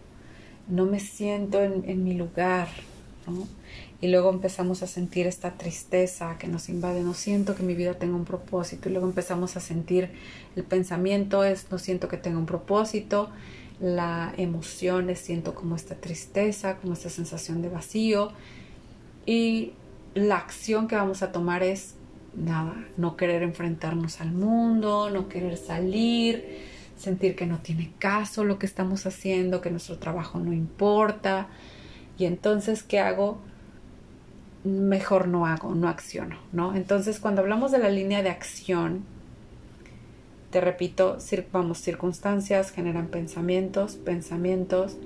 No 0.69 0.85
me 0.87 1.01
siento 1.01 1.61
en, 1.61 2.05
mi 2.05 2.15
lugar, 2.15 2.69
¿no? 3.27 3.49
Y 4.01 4.07
luego 4.07 4.31
empezamos 4.31 4.85
a 4.85 4.87
sentir 4.87 5.27
esta 5.27 5.59
tristeza 5.59 6.39
que 6.39 6.47
nos 6.47 6.69
invade, 6.69 7.03
no 7.03 7.15
siento 7.15 7.57
que 7.57 7.65
mi 7.65 7.75
vida 7.75 7.95
tenga 7.95 8.15
un 8.15 8.25
propósito. 8.25 8.89
Y 8.89 8.93
luego 8.93 9.09
empezamos 9.09 9.57
a 9.57 9.61
sentir 9.61 10.11
el 10.55 10.63
pensamiento 10.63 11.43
es, 11.43 11.73
no 11.73 11.79
siento 11.79 12.07
que 12.07 12.17
tenga 12.17 12.39
un 12.39 12.47
propósito. 12.47 13.31
La 13.81 14.33
emoción 14.37 15.11
es, 15.11 15.19
siento 15.19 15.57
como 15.57 15.75
esta 15.75 15.97
tristeza, 15.97 16.77
como 16.77 16.93
esta 16.93 17.11
sensación 17.11 17.63
de 17.63 17.69
vacío. 17.69 18.31
Y 19.27 19.73
la 20.15 20.37
acción 20.37 20.87
que 20.87 20.95
vamos 20.95 21.23
a 21.23 21.33
tomar 21.33 21.65
es 21.65 21.98
nada, 22.45 22.75
no 22.97 23.17
querer 23.17 23.43
enfrentarnos 23.43 24.21
al 24.21 24.33
mundo, 24.33 25.11
no 25.11 25.29
querer 25.29 25.57
salir, 25.57 26.61
sentir 26.97 27.37
que 27.37 27.47
no 27.47 27.59
tiene 27.59 27.93
caso 27.99 28.45
lo 28.45 28.59
que 28.59 28.67
estamos 28.67 29.07
haciendo, 29.07 29.61
que 29.61 29.71
nuestro 29.71 29.99
trabajo 29.99 30.39
no 30.39 30.53
importa. 30.53 31.49
Y 32.19 32.25
entonces, 32.25 32.83
¿qué 32.83 33.01
hago? 33.01 33.39
mejor 34.65 35.29
no 35.29 35.47
hago, 35.47 35.75
no 35.75 35.89
acciono, 35.89 36.37
¿no? 36.53 36.75
Entonces, 36.75 37.21
cuando 37.21 37.41
hablamos 37.41 37.73
de 37.73 37.79
la 37.79 37.91
línea 37.91 38.23
de 38.23 38.31
acción, 38.31 39.05
te 40.51 40.61
repito, 40.61 41.19
vamos, 41.53 41.79
circunstancias 41.79 42.71
generan 42.71 43.09
pensamientos, 43.09 43.97
pensamientos 43.97 44.97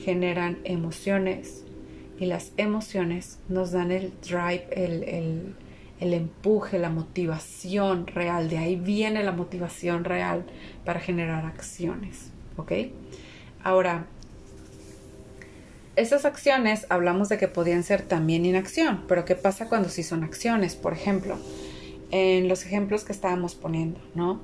generan 0.00 0.58
emociones 0.64 1.64
y 2.18 2.26
las 2.26 2.52
emociones 2.56 3.38
nos 3.48 3.72
dan 3.72 3.92
el 3.92 4.12
drive, 4.20 4.66
el, 4.72 5.04
el 5.04 5.54
empuje, 6.00 6.78
la 6.78 6.90
motivación 6.90 8.06
real. 8.06 8.48
De 8.48 8.58
ahí 8.58 8.76
viene 8.76 9.22
la 9.22 9.32
motivación 9.32 10.04
real 10.04 10.44
para 10.84 11.00
generar 11.00 11.44
acciones, 11.44 12.30
¿ok? 12.56 12.72
Ahora, 13.62 14.06
esas 15.96 16.24
acciones 16.24 16.86
hablamos 16.88 17.28
de 17.28 17.36
que 17.36 17.48
podían 17.48 17.82
ser 17.82 18.02
también 18.02 18.46
inacción, 18.46 19.04
pero 19.06 19.24
¿qué 19.24 19.34
pasa 19.34 19.68
cuando 19.68 19.88
sí 19.90 20.02
son 20.02 20.24
acciones? 20.24 20.74
Por 20.74 20.94
ejemplo, 20.94 21.36
en 22.10 22.48
los 22.48 22.64
ejemplos 22.64 23.04
que 23.04 23.12
estábamos 23.12 23.54
poniendo, 23.54 24.00
¿no? 24.14 24.40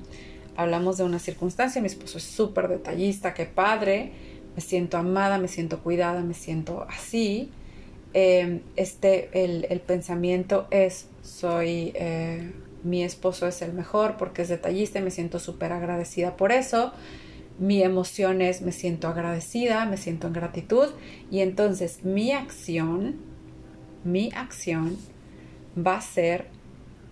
Hablamos 0.55 0.97
de 0.97 1.03
una 1.03 1.19
circunstancia, 1.19 1.81
mi 1.81 1.87
esposo 1.87 2.17
es 2.17 2.23
súper 2.23 2.67
detallista, 2.67 3.33
qué 3.33 3.45
padre, 3.45 4.11
me 4.55 4.61
siento 4.61 4.97
amada, 4.97 5.37
me 5.37 5.47
siento 5.47 5.79
cuidada, 5.79 6.21
me 6.21 6.33
siento 6.33 6.85
así. 6.89 7.51
Em, 8.13 8.61
este, 8.75 9.29
el, 9.33 9.79
pensamiento 9.81 10.67
es, 10.71 11.07
soy, 11.27 11.91
eh, 11.95 12.51
mi 12.83 13.03
esposo 13.03 13.47
es 13.47 13.61
el 13.61 13.73
mejor 13.73 14.15
porque 14.17 14.43
es 14.43 14.49
detallista 14.49 14.99
y 14.99 15.01
me 15.01 15.11
siento 15.11 15.39
súper 15.39 15.73
agradecida 15.73 16.37
por 16.37 16.51
eso. 16.51 16.93
Mi 17.59 17.83
emoción 17.83 18.41
es 18.41 18.61
me 18.61 18.71
siento 18.71 19.07
agradecida, 19.07 19.85
me 19.85 19.97
siento 19.97 20.27
en 20.27 20.33
gratitud. 20.33 20.87
Y 21.29 21.41
entonces 21.41 22.03
mi 22.03 22.31
acción, 22.31 23.17
mi 24.03 24.31
acción 24.33 24.97
va 25.77 25.97
a 25.97 26.01
ser 26.01 26.45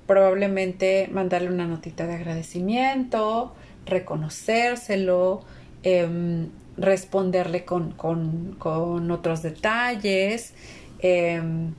probablemente 0.08 1.10
mandarle 1.12 1.50
una 1.50 1.68
notita 1.68 2.08
de 2.08 2.14
agradecimiento, 2.14 3.54
reconocérselo, 3.86 5.44
em, 5.84 6.50
responderle 6.78 7.66
con, 7.66 7.92
con, 7.92 9.12
otros 9.12 9.42
detalles, 9.42 10.54
em, 11.00 11.74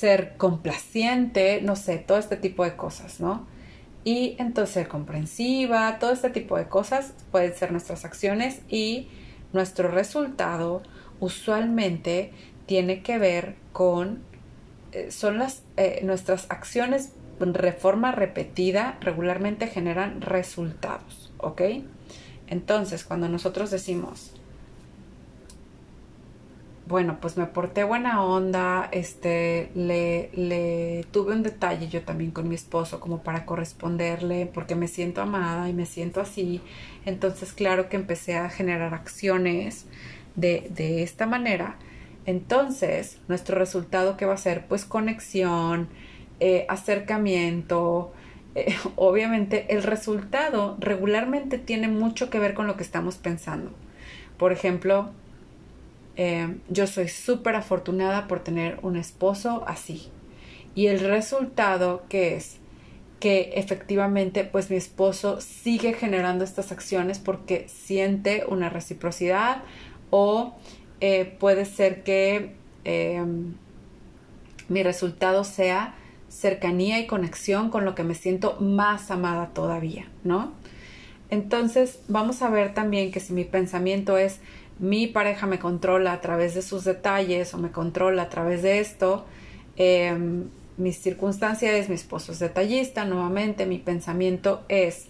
ser 0.00 0.36
complaciente, 0.36 1.60
no 1.62 1.76
sé, 1.76 1.98
todo 1.98 2.18
este 2.18 2.36
tipo 2.36 2.64
de 2.64 2.76
cosas, 2.76 3.20
¿no? 3.20 3.46
y 4.04 4.36
entonces 4.38 4.74
ser 4.74 4.88
comprensiva, 4.88 5.98
todo 5.98 6.12
este 6.12 6.30
tipo 6.30 6.56
de 6.56 6.66
cosas 6.68 7.12
pueden 7.30 7.54
ser 7.54 7.72
nuestras 7.72 8.04
acciones 8.04 8.62
y 8.68 9.08
nuestro 9.52 9.90
resultado 9.90 10.82
usualmente 11.18 12.32
tiene 12.66 13.02
que 13.02 13.18
ver 13.18 13.56
con 13.72 14.22
eh, 14.92 15.10
son 15.10 15.38
las 15.38 15.62
eh, 15.76 16.00
nuestras 16.02 16.46
acciones 16.50 17.12
de 17.38 17.72
forma 17.72 18.12
repetida 18.12 18.98
regularmente 19.00 19.66
generan 19.66 20.20
resultados, 20.20 21.32
¿ok? 21.38 21.62
Entonces, 22.48 23.04
cuando 23.04 23.28
nosotros 23.28 23.70
decimos 23.70 24.34
bueno, 26.90 27.18
pues 27.20 27.36
me 27.36 27.46
porté 27.46 27.84
buena 27.84 28.22
onda, 28.24 28.88
este, 28.92 29.70
le, 29.74 30.30
le 30.34 31.06
tuve 31.12 31.32
un 31.32 31.42
detalle 31.42 31.88
yo 31.88 32.02
también 32.02 32.32
con 32.32 32.48
mi 32.48 32.56
esposo 32.56 33.00
como 33.00 33.22
para 33.22 33.46
corresponderle, 33.46 34.46
porque 34.52 34.74
me 34.74 34.88
siento 34.88 35.22
amada 35.22 35.68
y 35.68 35.72
me 35.72 35.86
siento 35.86 36.20
así. 36.20 36.60
Entonces, 37.06 37.52
claro 37.52 37.88
que 37.88 37.96
empecé 37.96 38.36
a 38.36 38.50
generar 38.50 38.92
acciones 38.92 39.86
de, 40.36 40.68
de 40.70 41.02
esta 41.02 41.26
manera. 41.26 41.76
Entonces, 42.26 43.18
nuestro 43.28 43.58
resultado 43.58 44.16
que 44.16 44.26
va 44.26 44.34
a 44.34 44.36
ser, 44.36 44.66
pues 44.66 44.84
conexión, 44.84 45.88
eh, 46.40 46.66
acercamiento, 46.68 48.12
eh, 48.54 48.74
obviamente 48.96 49.66
el 49.74 49.82
resultado 49.82 50.76
regularmente 50.80 51.58
tiene 51.58 51.88
mucho 51.88 52.30
que 52.30 52.38
ver 52.38 52.54
con 52.54 52.66
lo 52.66 52.76
que 52.76 52.82
estamos 52.82 53.16
pensando. 53.16 53.72
Por 54.38 54.52
ejemplo, 54.52 55.12
eh, 56.22 56.58
yo 56.68 56.86
soy 56.86 57.08
súper 57.08 57.56
afortunada 57.56 58.28
por 58.28 58.40
tener 58.40 58.78
un 58.82 58.98
esposo 58.98 59.64
así. 59.66 60.10
Y 60.74 60.88
el 60.88 61.00
resultado 61.00 62.02
que 62.10 62.36
es 62.36 62.58
que 63.20 63.52
efectivamente 63.54 64.44
pues 64.44 64.68
mi 64.68 64.76
esposo 64.76 65.40
sigue 65.40 65.94
generando 65.94 66.44
estas 66.44 66.72
acciones 66.72 67.18
porque 67.18 67.66
siente 67.70 68.44
una 68.46 68.68
reciprocidad 68.68 69.62
o 70.10 70.58
eh, 71.00 71.24
puede 71.24 71.64
ser 71.64 72.02
que 72.02 72.52
eh, 72.84 73.24
mi 74.68 74.82
resultado 74.82 75.42
sea 75.44 75.94
cercanía 76.28 76.98
y 76.98 77.06
conexión 77.06 77.70
con 77.70 77.86
lo 77.86 77.94
que 77.94 78.04
me 78.04 78.14
siento 78.14 78.58
más 78.60 79.10
amada 79.10 79.54
todavía, 79.54 80.10
¿no? 80.22 80.52
Entonces 81.30 82.00
vamos 82.08 82.42
a 82.42 82.50
ver 82.50 82.74
también 82.74 83.10
que 83.10 83.20
si 83.20 83.32
mi 83.32 83.44
pensamiento 83.44 84.18
es 84.18 84.40
mi 84.80 85.06
pareja 85.06 85.46
me 85.46 85.58
controla 85.58 86.12
a 86.12 86.20
través 86.20 86.54
de 86.54 86.62
sus 86.62 86.84
detalles 86.84 87.52
o 87.52 87.58
me 87.58 87.70
controla 87.70 88.22
a 88.22 88.28
través 88.30 88.62
de 88.62 88.80
esto. 88.80 89.26
Eh, 89.76 90.16
mis 90.78 90.98
circunstancias 90.98 91.88
mi 91.90 91.94
esposo 91.94 92.32
es 92.32 92.38
detallista, 92.38 93.04
nuevamente 93.04 93.66
mi 93.66 93.78
pensamiento 93.78 94.64
es, 94.68 95.08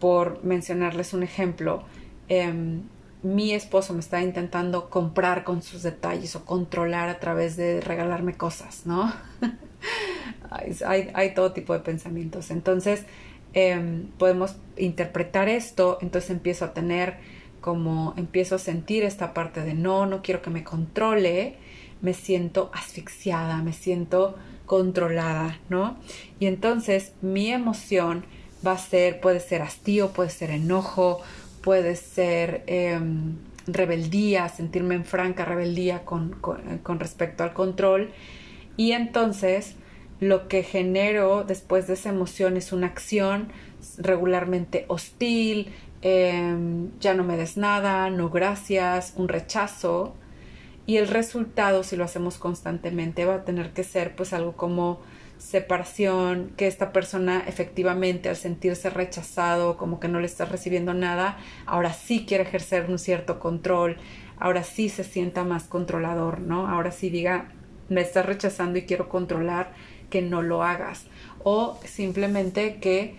por 0.00 0.44
mencionarles 0.44 1.14
un 1.14 1.22
ejemplo, 1.22 1.84
em, 2.28 2.82
mi 3.22 3.52
esposo 3.52 3.94
me 3.94 4.00
está 4.00 4.22
intentando 4.22 4.90
comprar 4.90 5.44
con 5.44 5.62
sus 5.62 5.82
detalles 5.82 6.34
o 6.36 6.44
controlar 6.44 7.08
a 7.08 7.20
través 7.20 7.56
de 7.56 7.80
regalarme 7.80 8.34
cosas, 8.34 8.86
¿no? 8.86 9.12
hay, 10.50 11.10
hay, 11.14 11.34
todo 11.34 11.52
tipo 11.52 11.72
de 11.72 11.80
pensamientos. 11.80 12.50
Entonces, 12.50 13.04
em, 13.54 14.06
podemos 14.18 14.56
interpretar 14.76 15.48
esto, 15.48 15.98
entonces 16.00 16.30
empiezo 16.30 16.64
a 16.64 16.74
tener 16.74 17.37
como 17.68 18.14
empiezo 18.16 18.54
a 18.54 18.58
sentir 18.58 19.02
esta 19.04 19.34
parte 19.34 19.60
de 19.60 19.74
no, 19.74 20.06
no 20.06 20.22
quiero 20.22 20.40
que 20.40 20.48
me 20.48 20.64
controle, 20.64 21.56
me 22.00 22.14
siento 22.14 22.70
asfixiada, 22.72 23.60
me 23.60 23.74
siento 23.74 24.36
controlada, 24.64 25.58
¿no? 25.68 25.98
Y 26.40 26.46
entonces 26.46 27.12
mi 27.20 27.50
emoción 27.50 28.24
va 28.66 28.72
a 28.72 28.78
ser, 28.78 29.20
puede 29.20 29.40
ser 29.40 29.60
hastío, 29.60 30.12
puede 30.12 30.30
ser 30.30 30.50
enojo, 30.50 31.20
puede 31.60 31.96
ser 31.96 32.62
em, 32.68 33.36
rebeldía, 33.66 34.48
sentirme 34.48 34.94
en 34.94 35.04
franca 35.04 35.44
rebeldía 35.44 36.06
con, 36.06 36.30
con 36.40 37.00
respecto 37.00 37.44
al 37.44 37.52
control. 37.52 38.12
Y 38.78 38.92
entonces 38.92 39.74
lo 40.20 40.48
que 40.48 40.62
genero 40.62 41.44
después 41.44 41.86
de 41.86 41.92
esa 41.92 42.08
emoción 42.08 42.56
es 42.56 42.72
una 42.72 42.86
acción 42.86 43.48
regularmente 43.98 44.86
hostil, 44.88 45.68
Em, 46.02 46.90
ya 47.00 47.14
no 47.14 47.24
me 47.24 47.36
des 47.36 47.56
nada, 47.56 48.10
no 48.10 48.30
gracias, 48.30 49.14
un 49.16 49.28
rechazo. 49.28 50.14
Y 50.86 50.96
el 50.96 51.08
resultado, 51.08 51.82
si 51.82 51.96
lo 51.96 52.04
hacemos 52.04 52.38
constantemente, 52.38 53.26
va 53.26 53.36
a 53.36 53.44
tener 53.44 53.72
que 53.72 53.84
ser 53.84 54.16
pues 54.16 54.32
algo 54.32 54.52
como 54.52 55.00
separación, 55.38 56.52
que 56.56 56.66
esta 56.66 56.92
persona 56.92 57.44
efectivamente 57.46 58.28
al 58.28 58.36
sentirse 58.36 58.90
rechazado, 58.90 59.76
como 59.76 60.00
que 60.00 60.08
no 60.08 60.20
le 60.20 60.26
está 60.26 60.44
recibiendo 60.46 60.94
nada, 60.94 61.38
ahora 61.66 61.92
sí 61.92 62.26
quiere 62.26 62.44
ejercer 62.44 62.90
un 62.90 62.98
cierto 62.98 63.38
control, 63.38 63.98
ahora 64.38 64.64
sí 64.64 64.88
se 64.88 65.04
sienta 65.04 65.44
más 65.44 65.64
controlador, 65.64 66.40
¿no? 66.40 66.66
Ahora 66.68 66.90
sí 66.90 67.10
diga, 67.10 67.52
me 67.88 68.00
estás 68.00 68.26
rechazando 68.26 68.78
y 68.78 68.82
quiero 68.82 69.08
controlar, 69.08 69.72
que 70.10 70.22
no 70.22 70.42
lo 70.42 70.62
hagas. 70.62 71.04
O 71.44 71.78
simplemente 71.84 72.76
que 72.76 73.14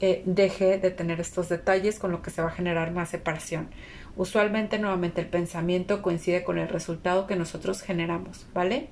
eh, 0.00 0.22
deje 0.24 0.78
de 0.78 0.90
tener 0.90 1.20
estos 1.20 1.50
detalles 1.50 1.98
con 1.98 2.10
lo 2.10 2.22
que 2.22 2.30
se 2.30 2.40
va 2.40 2.48
a 2.48 2.52
generar 2.52 2.90
más 2.92 3.10
separación. 3.10 3.68
Usualmente 4.16 4.78
nuevamente 4.78 5.20
el 5.20 5.26
pensamiento 5.26 6.00
coincide 6.00 6.42
con 6.42 6.58
el 6.58 6.68
resultado 6.68 7.26
que 7.26 7.36
nosotros 7.36 7.82
generamos, 7.82 8.46
¿vale? 8.54 8.88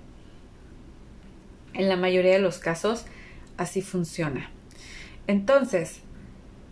En 1.72 1.88
la 1.88 1.96
mayoría 1.96 2.32
de 2.32 2.40
los 2.40 2.58
casos 2.58 3.06
así 3.56 3.80
funciona. 3.80 4.50
Entonces, 5.26 6.00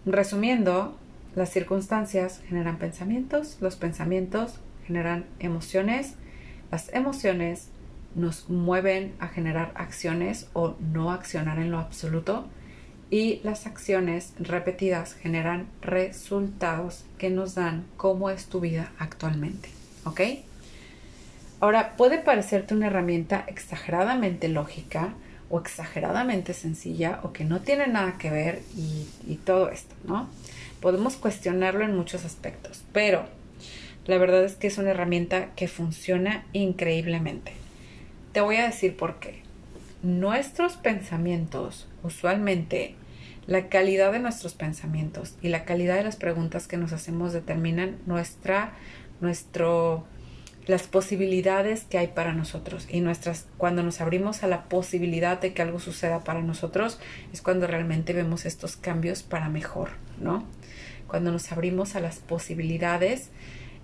resumiendo, 0.04 0.98
las 1.34 1.50
circunstancias 1.50 2.42
generan 2.46 2.78
pensamientos, 2.78 3.56
los 3.60 3.76
pensamientos 3.76 4.60
generan 4.86 5.26
emociones, 5.38 6.14
las 6.70 6.92
emociones 6.92 7.70
nos 8.14 8.48
mueven 8.48 9.14
a 9.18 9.28
generar 9.28 9.72
acciones 9.76 10.48
o 10.52 10.76
no 10.80 11.10
accionar 11.10 11.58
en 11.58 11.70
lo 11.70 11.78
absoluto 11.78 12.48
y 13.10 13.40
las 13.44 13.66
acciones 13.66 14.32
repetidas 14.38 15.14
generan 15.14 15.68
resultados 15.80 17.04
que 17.18 17.30
nos 17.30 17.54
dan 17.54 17.86
cómo 17.96 18.30
es 18.30 18.46
tu 18.46 18.60
vida 18.60 18.92
actualmente. 18.98 19.68
¿Ok? 20.04 20.20
Ahora, 21.60 21.96
puede 21.96 22.18
parecerte 22.18 22.74
una 22.74 22.88
herramienta 22.88 23.44
exageradamente 23.46 24.48
lógica 24.48 25.14
o 25.48 25.60
exageradamente 25.60 26.52
sencilla 26.52 27.20
o 27.22 27.32
que 27.32 27.44
no 27.44 27.60
tiene 27.60 27.86
nada 27.86 28.18
que 28.18 28.30
ver 28.30 28.62
y, 28.76 29.06
y 29.26 29.36
todo 29.36 29.70
esto, 29.70 29.94
¿no? 30.04 30.28
Podemos 30.80 31.16
cuestionarlo 31.16 31.84
en 31.84 31.96
muchos 31.96 32.24
aspectos, 32.24 32.84
pero 32.92 33.26
la 34.06 34.18
verdad 34.18 34.44
es 34.44 34.54
que 34.54 34.66
es 34.66 34.78
una 34.78 34.90
herramienta 34.90 35.54
que 35.54 35.68
funciona 35.68 36.44
increíblemente. 36.52 37.52
te 38.32 38.40
voy 38.40 38.56
a 38.56 38.66
decir 38.66 38.96
por 38.96 39.18
qué. 39.18 39.45
Nuestros 40.06 40.74
pensamientos, 40.74 41.88
usualmente, 42.04 42.94
la 43.48 43.68
calidad 43.68 44.12
de 44.12 44.20
nuestros 44.20 44.54
pensamientos 44.54 45.34
y 45.42 45.48
la 45.48 45.64
calidad 45.64 45.96
de 45.96 46.04
las 46.04 46.14
preguntas 46.14 46.68
que 46.68 46.76
nos 46.76 46.92
hacemos 46.92 47.32
determinan 47.32 47.96
nuestra, 48.06 48.74
nuestro, 49.20 50.06
las 50.68 50.84
posibilidades 50.84 51.86
que 51.86 51.98
hay 51.98 52.06
para 52.06 52.34
nosotros 52.34 52.86
y 52.88 53.00
nuestras 53.00 53.48
cuando 53.58 53.82
nos 53.82 54.00
abrimos 54.00 54.44
a 54.44 54.46
la 54.46 54.68
posibilidad 54.68 55.40
de 55.40 55.52
que 55.54 55.62
algo 55.62 55.80
suceda 55.80 56.22
para 56.22 56.40
nosotros 56.40 57.00
es 57.32 57.42
cuando 57.42 57.66
realmente 57.66 58.12
vemos 58.12 58.46
estos 58.46 58.76
cambios 58.76 59.24
para 59.24 59.48
mejor, 59.48 59.88
¿no? 60.20 60.46
Cuando 61.08 61.32
nos 61.32 61.50
abrimos 61.50 61.96
a 61.96 62.00
las 62.00 62.20
posibilidades 62.20 63.30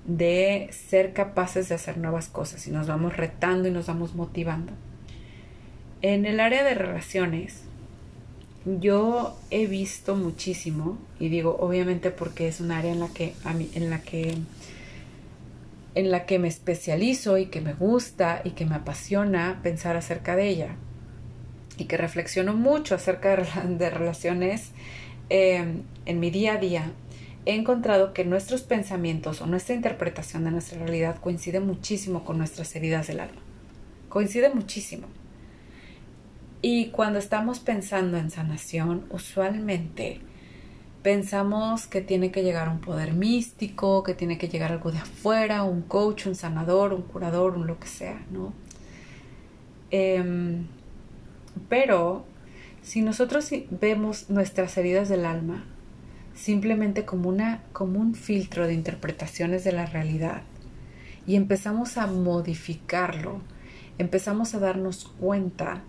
de 0.04 0.68
ser 0.70 1.14
capaces 1.14 1.68
de 1.68 1.74
hacer 1.74 1.98
nuevas 1.98 2.28
cosas 2.28 2.64
y 2.68 2.70
nos 2.70 2.86
vamos 2.86 3.16
retando 3.16 3.66
y 3.66 3.72
nos 3.72 3.88
vamos 3.88 4.14
motivando. 4.14 4.72
En 6.02 6.26
el 6.26 6.40
área 6.40 6.64
de 6.64 6.74
relaciones, 6.74 7.62
yo 8.64 9.38
he 9.50 9.66
visto 9.66 10.16
muchísimo 10.16 10.98
y 11.20 11.28
digo 11.28 11.56
obviamente 11.60 12.10
porque 12.10 12.48
es 12.48 12.60
un 12.60 12.72
área 12.72 12.92
en 12.92 13.00
la 13.00 13.08
que 13.08 13.34
a 13.44 13.52
en 13.52 13.90
la 13.90 14.00
que 14.00 14.36
en 15.94 16.10
la 16.10 16.26
que 16.26 16.38
me 16.38 16.48
especializo 16.48 17.38
y 17.38 17.46
que 17.46 17.60
me 17.60 17.74
gusta 17.74 18.40
y 18.44 18.50
que 18.50 18.64
me 18.64 18.74
apasiona 18.74 19.60
pensar 19.62 19.96
acerca 19.96 20.36
de 20.36 20.48
ella 20.48 20.76
y 21.76 21.84
que 21.84 21.96
reflexiono 21.96 22.54
mucho 22.54 22.94
acerca 22.94 23.36
de, 23.36 23.90
relaciones 23.90 24.70
em, 25.28 25.82
en 26.06 26.20
mi 26.20 26.30
día 26.30 26.54
a 26.54 26.56
día, 26.58 26.92
he 27.46 27.54
encontrado 27.54 28.12
que 28.12 28.24
nuestros 28.24 28.62
pensamientos 28.62 29.40
o 29.40 29.46
nuestra 29.46 29.74
interpretación 29.74 30.44
de 30.44 30.50
nuestra 30.50 30.78
realidad 30.78 31.16
coincide 31.20 31.60
muchísimo 31.60 32.24
con 32.24 32.38
nuestras 32.38 32.74
heridas 32.76 33.06
del 33.06 33.20
alma. 33.20 33.40
Coincide 34.08 34.50
muchísimo. 34.50 35.06
Y 36.64 36.86
cuando 36.90 37.18
estamos 37.18 37.58
pensando 37.58 38.16
en 38.16 38.30
sanación, 38.30 39.04
usualmente 39.10 40.20
pensamos 41.02 41.88
que 41.88 42.00
tiene 42.00 42.30
que 42.30 42.44
llegar 42.44 42.68
un 42.68 42.80
poder 42.80 43.12
místico, 43.14 44.04
que 44.04 44.14
tiene 44.14 44.38
que 44.38 44.48
llegar 44.48 44.70
algo 44.70 44.92
de 44.92 44.98
afuera, 44.98 45.64
un 45.64 45.82
coach, 45.82 46.26
un 46.26 46.36
sanador, 46.36 46.92
un 46.92 47.02
curador, 47.02 47.56
un 47.56 47.66
lo 47.66 47.80
que 47.80 47.88
sea, 47.88 48.24
¿no? 48.30 48.52
Em, 49.90 50.66
pero 51.68 52.24
si 52.82 53.02
nosotros 53.02 53.50
vemos 53.70 54.30
nuestras 54.30 54.78
heridas 54.78 55.08
del 55.08 55.24
alma 55.24 55.64
simplemente 56.34 57.04
como, 57.04 57.28
una, 57.28 57.64
como 57.72 57.98
un 57.98 58.14
filtro 58.14 58.68
de 58.68 58.74
interpretaciones 58.74 59.64
de 59.64 59.72
la 59.72 59.86
realidad 59.86 60.42
y 61.26 61.34
empezamos 61.34 61.98
a 61.98 62.06
modificarlo, 62.06 63.40
empezamos 63.98 64.54
a 64.54 64.60
darnos 64.60 65.12
cuenta 65.20 65.82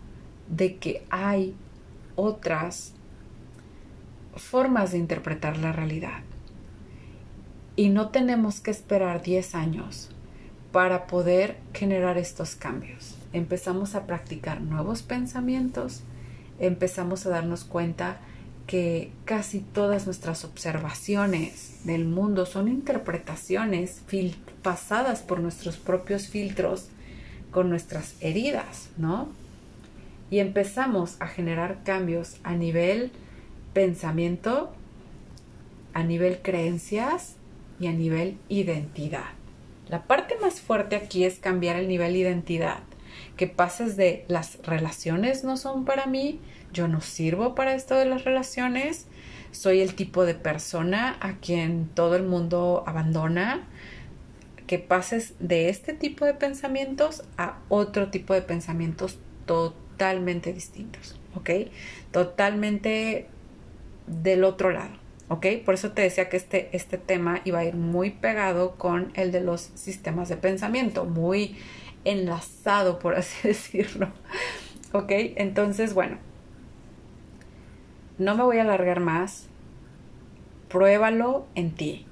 de 0.49 0.77
que 0.77 1.05
hay 1.09 1.55
otras 2.15 2.93
formas 4.35 4.91
de 4.91 4.97
interpretar 4.97 5.57
la 5.57 5.71
realidad. 5.71 6.21
Y 7.75 7.89
no 7.89 8.09
tenemos 8.09 8.59
que 8.59 8.71
esperar 8.71 9.23
10 9.23 9.55
años 9.55 10.09
para 10.71 11.07
poder 11.07 11.57
generar 11.73 12.17
estos 12.17 12.55
cambios. 12.55 13.15
Empezamos 13.31 13.95
a 13.95 14.05
practicar 14.05 14.61
nuevos 14.61 15.01
pensamientos, 15.01 16.01
empezamos 16.59 17.25
a 17.25 17.29
darnos 17.29 17.63
cuenta 17.63 18.17
que 18.67 19.11
casi 19.25 19.59
todas 19.59 20.05
nuestras 20.05 20.45
observaciones 20.45 21.85
del 21.85 22.05
mundo 22.05 22.45
son 22.45 22.67
interpretaciones 22.67 24.01
pasadas 24.61 25.21
por 25.21 25.39
nuestros 25.39 25.77
propios 25.77 26.27
filtros 26.27 26.87
con 27.51 27.69
nuestras 27.69 28.15
heridas, 28.21 28.89
¿no? 28.97 29.27
Y 30.33 30.39
empezamos 30.39 31.17
a 31.19 31.27
generar 31.27 31.83
cambios 31.83 32.37
a 32.43 32.55
nivel 32.55 33.11
pensamiento, 33.73 34.73
a 35.93 36.01
nivel 36.01 36.39
creencias 36.41 37.35
y 37.79 37.85
a 37.85 37.91
nivel 37.91 38.39
identidad. 38.49 39.27
La 39.89 40.05
parte 40.05 40.35
más 40.41 40.59
fuerte 40.59 40.95
aquí 40.95 41.23
es 41.23 41.37
cambiar 41.37 41.75
el 41.75 41.87
nivel 41.87 42.15
identidad, 42.15 42.79
que 43.37 43.45
pases 43.45 43.95
de 43.95 44.25
las 44.27 44.57
relaciones 44.63 45.43
no 45.43 45.55
son 45.55 45.85
para 45.85 46.07
mí, 46.07 46.39
yo 46.73 46.87
no 46.87 47.01
sirvo 47.01 47.53
para 47.53 47.75
esto 47.75 47.93
de 47.93 48.05
las 48.05 48.23
relaciones, 48.23 49.05
soy 49.51 49.81
el 49.81 49.93
tipo 49.93 50.25
de 50.25 50.33
persona 50.33 51.15
a 51.19 51.33
quien 51.33 51.89
todo 51.93 52.15
el 52.15 52.23
mundo 52.23 52.83
abandona, 52.87 53.67
que 54.65 54.79
pases 54.79 55.35
de 55.37 55.69
este 55.69 55.93
tipo 55.93 56.25
de 56.25 56.33
pensamientos 56.33 57.23
a 57.37 57.59
otro 57.69 58.09
tipo 58.09 58.33
de 58.33 58.41
pensamientos 58.41 59.19
totalmente 59.45 59.82
distintos, 60.53 61.19
¿ok? 61.35 61.49
Totalmente 62.11 63.27
del 64.07 64.43
otro 64.43 64.71
lado, 64.71 64.91
¿ok? 65.29 65.45
Por 65.65 65.75
eso 65.75 65.91
te 65.91 66.01
decía 66.01 66.29
que 66.29 66.37
este, 66.37 66.69
este 66.73 66.97
tema 66.97 67.41
iba 67.45 67.59
a 67.59 67.65
ir 67.65 67.75
muy 67.75 68.11
pegado 68.11 68.75
con 68.75 69.11
el 69.15 69.31
de 69.31 69.41
los 69.41 69.61
sistemas 69.75 70.29
de 70.29 70.37
pensamiento, 70.37 71.05
muy 71.05 71.55
enlazado, 72.05 72.99
por 72.99 73.15
así 73.15 73.35
decirlo, 73.47 74.09
¿ok? 74.91 75.11
Entonces, 75.35 75.93
bueno, 75.93 76.17
no 78.17 78.35
me 78.35 78.43
voy 78.43 78.57
a 78.57 78.61
alargar 78.61 78.99
más, 78.99 79.47
pruébalo 80.69 81.45
en 81.55 81.71
ti. 81.71 82.05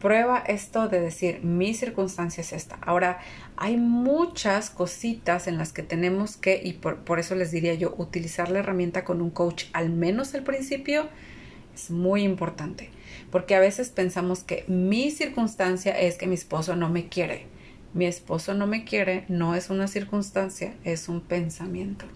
Prueba 0.00 0.38
esto 0.38 0.88
de 0.88 1.00
decir, 1.00 1.40
mi 1.42 1.74
circunstancia 1.74 2.40
es 2.40 2.52
esta. 2.52 2.76
Ahora, 2.82 3.18
hay 3.56 3.76
muchas 3.76 4.70
cositas 4.70 5.48
en 5.48 5.58
las 5.58 5.72
que 5.72 5.82
tenemos 5.82 6.36
que, 6.36 6.60
y 6.62 6.74
por, 6.74 6.98
por, 6.98 7.18
eso 7.18 7.34
les 7.34 7.50
diría 7.50 7.74
yo, 7.74 7.94
utilizar 7.98 8.50
la 8.50 8.60
herramienta 8.60 9.04
con 9.04 9.20
un 9.20 9.30
coach, 9.30 9.64
al 9.72 9.90
menos 9.90 10.34
al 10.34 10.44
principio, 10.44 11.08
es 11.74 11.90
muy 11.90 12.22
importante. 12.22 12.90
Porque 13.32 13.56
a 13.56 13.60
veces 13.60 13.88
pensamos 13.90 14.44
que 14.44 14.64
mi 14.68 15.10
circunstancia 15.10 15.98
es 15.98 16.16
que 16.16 16.26
mi 16.26 16.34
esposo 16.34 16.76
no 16.76 16.88
me 16.88 17.08
quiere. 17.08 17.46
Mi 17.92 18.06
esposo 18.06 18.54
no 18.54 18.66
me 18.66 18.84
quiere 18.84 19.24
no 19.28 19.54
es 19.54 19.70
una 19.70 19.88
circunstancia, 19.88 20.74
es 20.84 21.08
un 21.08 21.20
pensamiento 21.20 22.06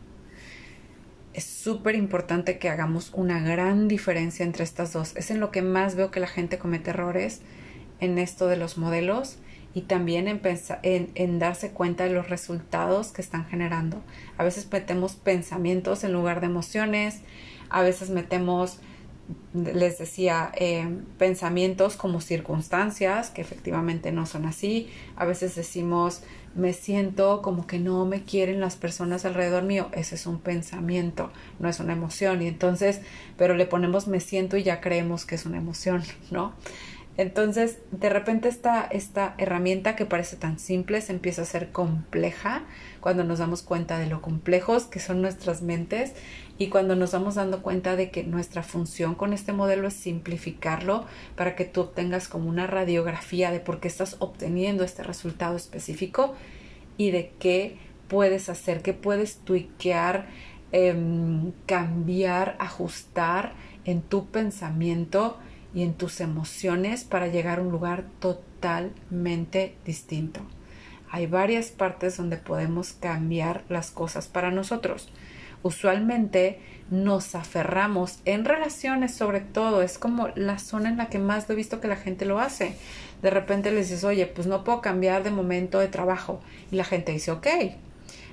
es 1.35 1.45
súper 1.45 1.95
importante 1.95 2.59
que 2.59 2.69
hagamos 2.69 3.11
una 3.15 3.41
gran 3.41 3.89
diferencia 3.89 4.45
entre 4.45 4.65
estas 4.65 4.93
dos. 4.93 5.17
Es 5.17 5.31
en 5.31 5.41
lo 5.41 5.51
que 5.51 5.63
más 5.63 5.95
veo 5.95 6.11
que 6.11 6.21
la 6.21 6.27
gente 6.27 6.59
comete 6.59 6.91
errores 6.91 7.41
en 8.03 8.19
esto 8.19 8.49
de 8.49 8.57
los 8.57 8.77
modelos 8.77 9.39
y 9.75 9.83
también 9.83 10.29
en, 10.29 10.41
en, 11.15 11.39
darse 11.39 11.71
cuenta 11.71 12.05
de 12.05 12.11
los 12.11 12.29
resultados 12.29 13.09
que 13.09 13.23
están 13.23 13.47
generando. 13.47 14.03
A 14.37 14.45
veces 14.45 14.69
metemos 14.71 15.15
pensamientos 15.15 16.05
en 16.05 16.13
lugar 16.13 16.41
de 16.41 16.47
emociones, 16.47 17.21
a 17.71 17.81
veces 17.81 18.11
metemos 18.11 18.81
les 19.55 19.99
decía, 19.99 20.51
eh, 20.57 20.89
pensamientos 21.19 21.97
como 21.97 22.21
circunstancias, 22.21 23.31
que 23.31 23.41
efectivamente 23.41 24.11
no 24.11 24.27
son 24.27 24.47
así. 24.47 24.91
A 25.17 25.25
veces 25.25 25.55
decimos, 25.55 26.23
me 26.55 26.73
siento 26.73 27.43
como 27.43 27.67
que 27.67 27.79
no 27.79 28.05
me 28.05 28.25
quieren 28.25 28.61
las 28.61 28.77
personas 28.77 29.25
alrededor 29.25 29.63
mío. 29.63 29.89
Ese 29.93 30.15
es 30.15 30.27
un 30.27 30.41
pensamiento, 30.41 31.31
no 31.61 31.69
es 31.69 31.81
una 31.81 31.93
emoción. 31.93 32.43
Y 32.43 32.47
entonces, 32.47 33.01
pero 33.37 33.55
le 33.55 33.67
ponemos 33.67 34.07
me 34.07 34.21
siento 34.21 34.57
y 34.57 34.63
ya 34.63 34.81
creemos 34.81 35.25
que 35.25 35.35
es 35.35 35.47
una 35.47 35.59
emoción, 35.59 36.03
¿no? 36.31 36.53
Entonces, 37.19 37.79
de 37.91 38.09
repente 38.09 38.49
esta, 38.49 38.85
esta 38.85 39.35
herramienta 39.37 39.97
que 39.97 40.07
parece 40.07 40.37
tan 40.37 40.59
simple 40.59 41.03
se 41.03 41.13
empieza 41.13 41.43
a 41.43 41.45
ser 41.45 41.71
compleja 41.71 42.63
cuando 43.01 43.23
nos 43.23 43.39
damos 43.39 43.63
cuenta 43.63 43.99
de 43.99 44.07
lo 44.07 44.23
complejos 44.23 44.85
que 44.85 44.99
son 44.99 45.21
nuestras 45.21 45.61
mentes 45.61 46.15
y 46.57 46.69
cuando 46.69 46.97
nos 46.97 47.13
vamos 47.13 47.35
dando 47.35 47.63
cuenta 47.63 47.97
de 47.97 48.11
que 48.11 48.25
nuestra 48.25 48.63
función 48.63 49.15
con 49.15 49.35
este 49.35 49.53
modelo 49.53 49.89
es 49.89 49.95
simplificarlo 49.95 51.05
para 51.37 51.55
que 51.55 51.67
tú 51.67 51.83
obtengas 51.83 52.29
como 52.29 52.49
una 52.49 52.67
radiografía 52.67 53.51
de 53.51 53.61
por 53.61 53.79
qué 53.79 53.89
estás 53.89 54.17
obteniendo 54.21 54.83
este 54.83 55.03
resultado 55.03 55.57
específico 55.57 56.35
y 56.97 57.11
de 57.11 57.33
qué 57.39 57.77
puedes 58.09 58.49
hacer, 58.49 58.81
qué 58.81 58.95
puedes 58.95 59.37
tuiquear, 59.39 60.29
em, 60.71 61.53
cambiar, 61.67 62.57
ajustar 62.59 63.53
en 63.85 64.01
tu 64.01 64.27
pensamiento 64.31 65.37
y 65.75 65.83
en 65.83 65.95
tus 65.95 66.21
emociones 66.21 67.05
para 67.05 67.29
llegar 67.29 67.59
a 67.59 67.63
un 67.63 67.71
lugar 67.71 68.05
totalmente 68.21 69.77
distinto. 69.85 70.41
Hay 71.11 71.27
varias 71.27 71.69
partes 71.69 72.17
donde 72.17 72.39
podemos 72.39 72.93
cambiar 72.93 73.65
las 73.69 73.91
cosas 73.91 74.29
para 74.29 74.51
nosotros. 74.51 75.11
Usualmente 75.63 76.61
nos 76.91 77.35
aferramos 77.35 78.19
en 78.25 78.45
relaciones 78.45 79.15
sobre 79.15 79.41
todo, 79.41 79.83
es 79.83 79.99
como 79.99 80.29
la 80.35 80.59
zona 80.59 80.89
en 80.89 80.97
la 80.97 81.09
que 81.09 81.19
más 81.19 81.49
he 81.49 81.55
visto 81.55 81.81
que 81.81 81.89
la 81.89 81.97
gente 81.97 82.25
lo 82.25 82.41
hace. 82.41 82.77
De 83.23 83.31
repente 83.31 83.71
les 83.71 83.89
dices, 83.89 84.05
oye, 84.05 84.27
pues 84.27 84.47
no 84.47 84.65
puedo 84.65 84.81
cambiar 84.81 85.23
de 85.23 85.31
momento 85.31 85.79
de 85.79 85.89
trabajo. 85.89 86.41
Y 86.71 86.77
la 86.77 86.85
gente 86.85 87.13
dice, 87.13 87.31
ok, 87.31 87.47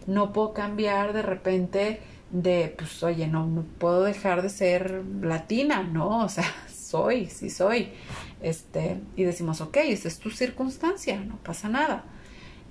no 0.08 0.34
puedo 0.34 0.54
cambiar 0.54 1.14
de 1.14 1.22
repente 1.22 2.00
de, 2.32 2.74
pues 2.78 3.02
oye, 3.04 3.28
no, 3.28 3.46
no 3.46 3.64
puedo 3.64 4.04
dejar 4.04 4.42
de 4.42 4.50
ser 4.50 5.04
latina, 5.22 5.84
¿no? 5.84 6.24
O 6.26 6.30
sea, 6.30 6.46
soy, 6.90 7.28
sí 7.28 7.50
soy. 7.50 7.90
Este, 8.42 8.98
y 9.16 9.24
decimos, 9.24 9.62
ok, 9.62 9.78
esa 9.78 10.08
es 10.08 10.20
tu 10.20 10.32
circunstancia, 10.32 11.20
no 11.22 11.38
pasa 11.38 11.70
nada. 11.70 12.06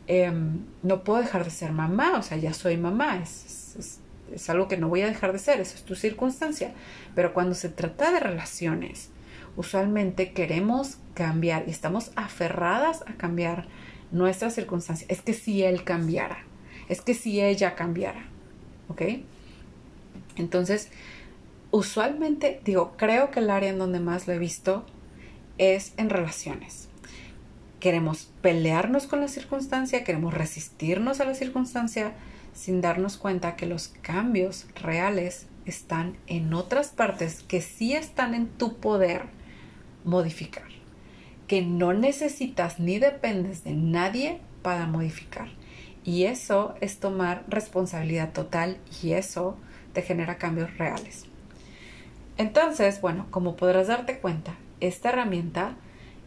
em, 0.06 0.64
no 0.82 1.04
puedo 1.04 1.20
dejar 1.20 1.44
de 1.44 1.50
ser 1.50 1.72
mamá, 1.72 2.18
o 2.18 2.22
sea, 2.22 2.38
ya 2.38 2.54
soy 2.54 2.78
mamá, 2.78 3.18
es, 3.22 4.00
es 4.34 4.50
algo 4.50 4.68
que 4.68 4.76
no 4.76 4.88
voy 4.88 5.02
a 5.02 5.06
dejar 5.06 5.32
de 5.32 5.38
ser, 5.38 5.60
eso 5.60 5.76
es 5.76 5.84
tu 5.84 5.94
circunstancia. 5.94 6.72
Pero 7.14 7.34
cuando 7.34 7.54
se 7.54 7.68
trata 7.68 8.10
de 8.10 8.20
relaciones, 8.20 9.10
usualmente 9.56 10.32
queremos 10.32 10.98
cambiar 11.14 11.64
y 11.66 11.70
estamos 11.70 12.12
aferradas 12.16 13.02
a 13.06 13.14
cambiar 13.14 13.66
nuestra 14.10 14.50
circunstancia. 14.50 15.06
Es 15.10 15.22
que 15.22 15.34
si 15.34 15.62
él 15.62 15.84
cambiara, 15.84 16.38
es 16.88 17.00
que 17.00 17.14
si 17.14 17.40
ella 17.40 17.74
cambiara, 17.74 18.24
¿ok? 18.88 19.02
Entonces, 20.36 20.90
usualmente, 21.70 22.60
digo, 22.64 22.94
creo 22.96 23.30
que 23.30 23.40
el 23.40 23.50
área 23.50 23.70
en 23.70 23.78
donde 23.78 24.00
más 24.00 24.26
lo 24.26 24.32
he 24.32 24.38
visto 24.38 24.84
es 25.58 25.92
en 25.96 26.10
relaciones. 26.10 26.88
Queremos 27.80 28.30
pelearnos 28.42 29.06
con 29.06 29.20
la 29.20 29.28
circunstancia, 29.28 30.04
queremos 30.04 30.34
resistirnos 30.34 31.20
a 31.20 31.24
la 31.24 31.34
circunstancia 31.34 32.12
sin 32.54 32.80
darnos 32.80 33.16
cuenta 33.16 33.54
que 33.54 33.66
los 33.66 33.88
cambios 34.02 34.66
reales 34.74 35.46
están 35.64 36.16
en 36.26 36.54
otras 36.54 36.88
partes 36.88 37.44
que 37.46 37.60
sí 37.60 37.94
están 37.94 38.34
en 38.34 38.48
tu 38.48 38.78
poder 38.78 39.26
modificar, 40.04 40.64
que 41.46 41.62
no 41.62 41.92
necesitas 41.92 42.80
ni 42.80 42.98
dependes 42.98 43.62
de 43.62 43.74
nadie 43.74 44.40
para 44.62 44.86
modificar. 44.86 45.48
Y 46.04 46.24
eso 46.24 46.74
es 46.80 46.98
tomar 46.98 47.44
responsabilidad 47.48 48.32
total 48.32 48.78
y 49.02 49.12
eso 49.12 49.56
te 49.92 50.02
genera 50.02 50.38
cambios 50.38 50.76
reales. 50.78 51.27
Entonces, 52.38 53.00
bueno, 53.00 53.26
como 53.30 53.56
podrás 53.56 53.88
darte 53.88 54.20
cuenta, 54.20 54.54
esta 54.80 55.10
herramienta 55.10 55.74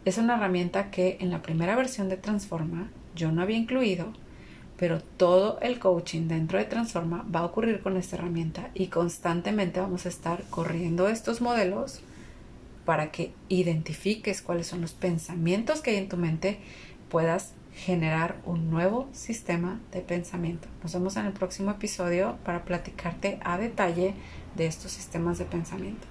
es 0.04 0.18
una 0.18 0.36
herramienta 0.36 0.90
que 0.90 1.16
en 1.20 1.30
la 1.30 1.40
primera 1.40 1.74
versión 1.74 2.10
de 2.10 2.18
Transforma 2.18 2.90
yo 3.16 3.32
no 3.32 3.40
había 3.40 3.56
incluido, 3.56 4.12
pero 4.76 5.00
todo 5.00 5.58
el 5.62 5.78
coaching 5.78 6.28
dentro 6.28 6.58
de 6.58 6.66
Transforma 6.66 7.24
va 7.34 7.40
a 7.40 7.44
ocurrir 7.46 7.80
con 7.80 7.96
esta 7.96 8.16
herramienta 8.16 8.68
y 8.74 8.88
constantemente 8.88 9.80
vamos 9.80 10.04
a 10.04 10.10
estar 10.10 10.42
corriendo 10.50 11.08
estos 11.08 11.40
modelos 11.40 12.00
para 12.84 13.10
que 13.10 13.32
identifiques 13.48 14.42
cuáles 14.42 14.66
son 14.66 14.82
los 14.82 14.92
pensamientos 14.92 15.80
que 15.80 15.92
hay 15.92 15.96
en 15.96 16.08
tu 16.10 16.18
mente, 16.18 16.58
puedas 17.08 17.54
generar 17.74 18.36
un 18.44 18.70
nuevo 18.70 19.08
sistema 19.12 19.80
de 19.92 20.00
pensamiento. 20.00 20.68
Nos 20.82 20.92
vemos 20.92 21.16
en 21.16 21.26
el 21.26 21.32
próximo 21.32 21.70
episodio 21.70 22.36
para 22.44 22.64
platicarte 22.64 23.38
a 23.42 23.58
detalle 23.58 24.14
de 24.54 24.66
estos 24.66 24.92
sistemas 24.92 25.38
de 25.38 25.44
pensamiento. 25.44 26.06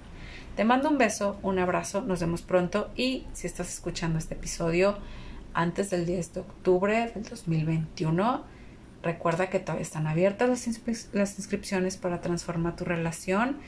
Te 0.56 0.64
mando 0.64 0.90
un 0.90 0.98
beso, 0.98 1.38
un 1.42 1.58
abrazo, 1.58 2.02
nos 2.02 2.20
vemos 2.20 2.42
pronto 2.42 2.90
y 2.96 3.26
si 3.32 3.46
estás 3.46 3.72
escuchando 3.72 4.18
este 4.18 4.34
episodio 4.34 4.98
antes 5.54 5.90
del 5.90 6.04
10 6.04 6.34
de 6.34 6.40
octubre 6.40 7.12
del 7.14 7.22
2021, 7.24 8.44
recuerda 9.02 9.48
que 9.48 9.60
todavía 9.60 9.82
están 9.82 10.06
abiertas 10.06 10.48
las, 10.48 11.08
las 11.12 11.38
inscripciones 11.38 11.96
para 11.96 12.20
transformar 12.20 12.76
tu 12.76 12.84
relación 12.84 13.58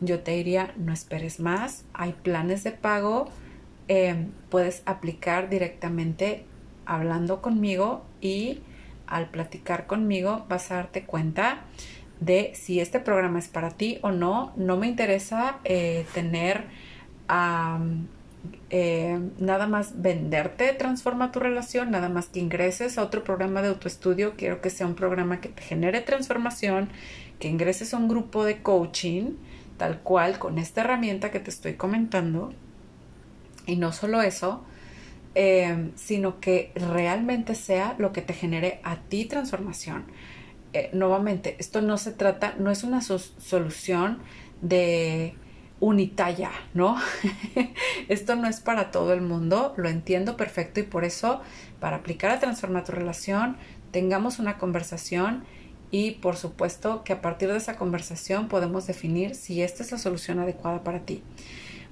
yo 0.00 0.20
te 0.20 0.32
diría 0.32 0.72
no 0.76 0.92
esperes 0.92 1.40
más, 1.40 1.84
hay 1.92 2.14
planes 2.14 2.64
de 2.64 2.72
pago, 2.72 3.28
em, 3.88 4.30
puedes 4.48 4.82
aplicar 4.86 5.48
directamente 5.50 6.46
hablando 6.86 7.40
conmigo 7.42 8.04
y 8.20 8.60
al 9.06 9.28
platicar 9.28 9.86
conmigo 9.86 10.46
vas 10.48 10.70
a 10.70 10.76
darte 10.76 11.04
cuenta 11.04 11.64
de 12.20 12.52
si 12.54 12.80
este 12.80 13.00
programa 13.00 13.38
es 13.38 13.48
para 13.48 13.70
ti 13.70 13.98
o 14.02 14.12
no. 14.12 14.52
No 14.56 14.76
me 14.76 14.86
interesa 14.86 15.58
eh, 15.64 16.06
tener 16.14 16.64
eh, 18.70 19.20
nada 19.38 19.66
más 19.66 20.00
venderte 20.00 20.72
transforma 20.72 21.32
tu 21.32 21.40
relación, 21.40 21.90
nada 21.90 22.08
más 22.08 22.28
que 22.28 22.40
ingreses 22.40 22.98
a 22.98 23.02
otro 23.02 23.24
programa 23.24 23.62
de 23.62 23.68
autoestudio. 23.68 24.34
Quiero 24.36 24.60
que 24.60 24.70
sea 24.70 24.86
un 24.86 24.94
programa 24.94 25.40
que 25.40 25.48
te 25.48 25.62
genere 25.62 26.00
transformación, 26.00 26.88
que 27.38 27.48
ingreses 27.48 27.94
a 27.94 27.96
un 27.96 28.08
grupo 28.08 28.44
de 28.44 28.62
coaching 28.62 29.32
tal 29.76 30.00
cual 30.00 30.38
con 30.38 30.58
esta 30.58 30.82
herramienta 30.82 31.30
que 31.30 31.40
te 31.40 31.50
estoy 31.50 31.74
comentando. 31.74 32.52
Y 33.66 33.76
no 33.76 33.92
solo 33.92 34.20
eso, 34.20 34.62
eh, 35.34 35.90
sino 35.94 36.40
que 36.40 36.72
realmente 36.74 37.54
sea 37.54 37.94
lo 37.98 38.12
que 38.12 38.22
te 38.22 38.32
genere 38.32 38.80
a 38.82 38.96
ti 38.96 39.24
transformación. 39.26 40.04
Eh, 40.72 40.90
nuevamente, 40.92 41.56
esto 41.58 41.82
no 41.82 41.98
se 41.98 42.12
trata, 42.12 42.54
no 42.58 42.70
es 42.70 42.84
una 42.84 43.00
solución 43.00 44.18
de 44.60 45.34
unitalla, 45.80 46.50
¿no? 46.74 46.96
esto 48.08 48.36
no 48.36 48.48
es 48.48 48.60
para 48.60 48.90
todo 48.90 49.12
el 49.12 49.22
mundo, 49.22 49.74
lo 49.76 49.88
entiendo 49.88 50.36
perfecto 50.36 50.80
y 50.80 50.84
por 50.84 51.04
eso, 51.04 51.40
para 51.80 51.96
aplicar 51.96 52.30
a 52.30 52.38
transformar 52.38 52.84
tu 52.84 52.92
relación, 52.92 53.56
tengamos 53.90 54.38
una 54.38 54.58
conversación 54.58 55.44
y 55.90 56.12
por 56.12 56.36
supuesto 56.36 57.02
que 57.02 57.14
a 57.14 57.20
partir 57.20 57.50
de 57.50 57.56
esa 57.56 57.76
conversación 57.76 58.48
podemos 58.48 58.86
definir 58.86 59.34
si 59.34 59.62
esta 59.62 59.82
es 59.82 59.90
la 59.90 59.98
solución 59.98 60.38
adecuada 60.38 60.84
para 60.84 61.00
ti. 61.00 61.22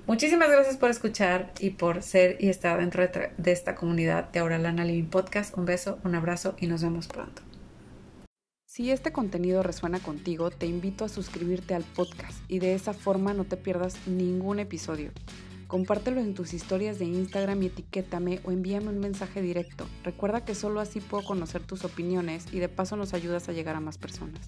Muchísimas 0.08 0.48
gracias 0.48 0.78
por 0.78 0.88
escuchar 0.88 1.52
y 1.60 1.68
por 1.68 2.02
ser 2.02 2.38
y 2.40 2.48
estar 2.48 2.80
dentro 2.80 3.06
de, 3.06 3.52
esta 3.52 3.74
comunidad 3.74 4.30
de 4.30 4.38
Auralana 4.38 4.82
Living 4.82 5.10
Podcast. 5.10 5.54
Un 5.54 5.66
beso, 5.66 5.98
un 6.02 6.14
abrazo 6.14 6.56
y 6.58 6.66
nos 6.66 6.82
vemos 6.82 7.08
pronto. 7.08 7.42
Si 8.64 8.90
este 8.90 9.12
contenido 9.12 9.62
resuena 9.62 10.00
contigo, 10.00 10.50
te 10.50 10.64
invito 10.64 11.04
a 11.04 11.10
suscribirte 11.10 11.74
al 11.74 11.84
podcast 11.84 12.40
y 12.48 12.58
de 12.58 12.74
esa 12.74 12.94
forma 12.94 13.34
no 13.34 13.44
te 13.44 13.58
pierdas 13.58 13.98
ningún 14.06 14.60
episodio. 14.60 15.10
Compártelo 15.66 16.22
en 16.22 16.32
tus 16.32 16.54
historias 16.54 16.98
de 16.98 17.04
Instagram 17.04 17.62
y 17.64 17.66
etiquétame 17.66 18.40
o 18.44 18.50
envíame 18.50 18.88
un 18.88 19.00
mensaje 19.00 19.42
directo. 19.42 19.86
Recuerda 20.04 20.42
que 20.42 20.54
solo 20.54 20.80
así 20.80 21.02
puedo 21.02 21.22
conocer 21.22 21.64
tus 21.64 21.84
opiniones 21.84 22.46
y 22.50 22.60
de 22.60 22.70
paso 22.70 22.96
nos 22.96 23.12
ayudas 23.12 23.50
a 23.50 23.52
llegar 23.52 23.76
a 23.76 23.80
más 23.80 23.98
personas. 23.98 24.40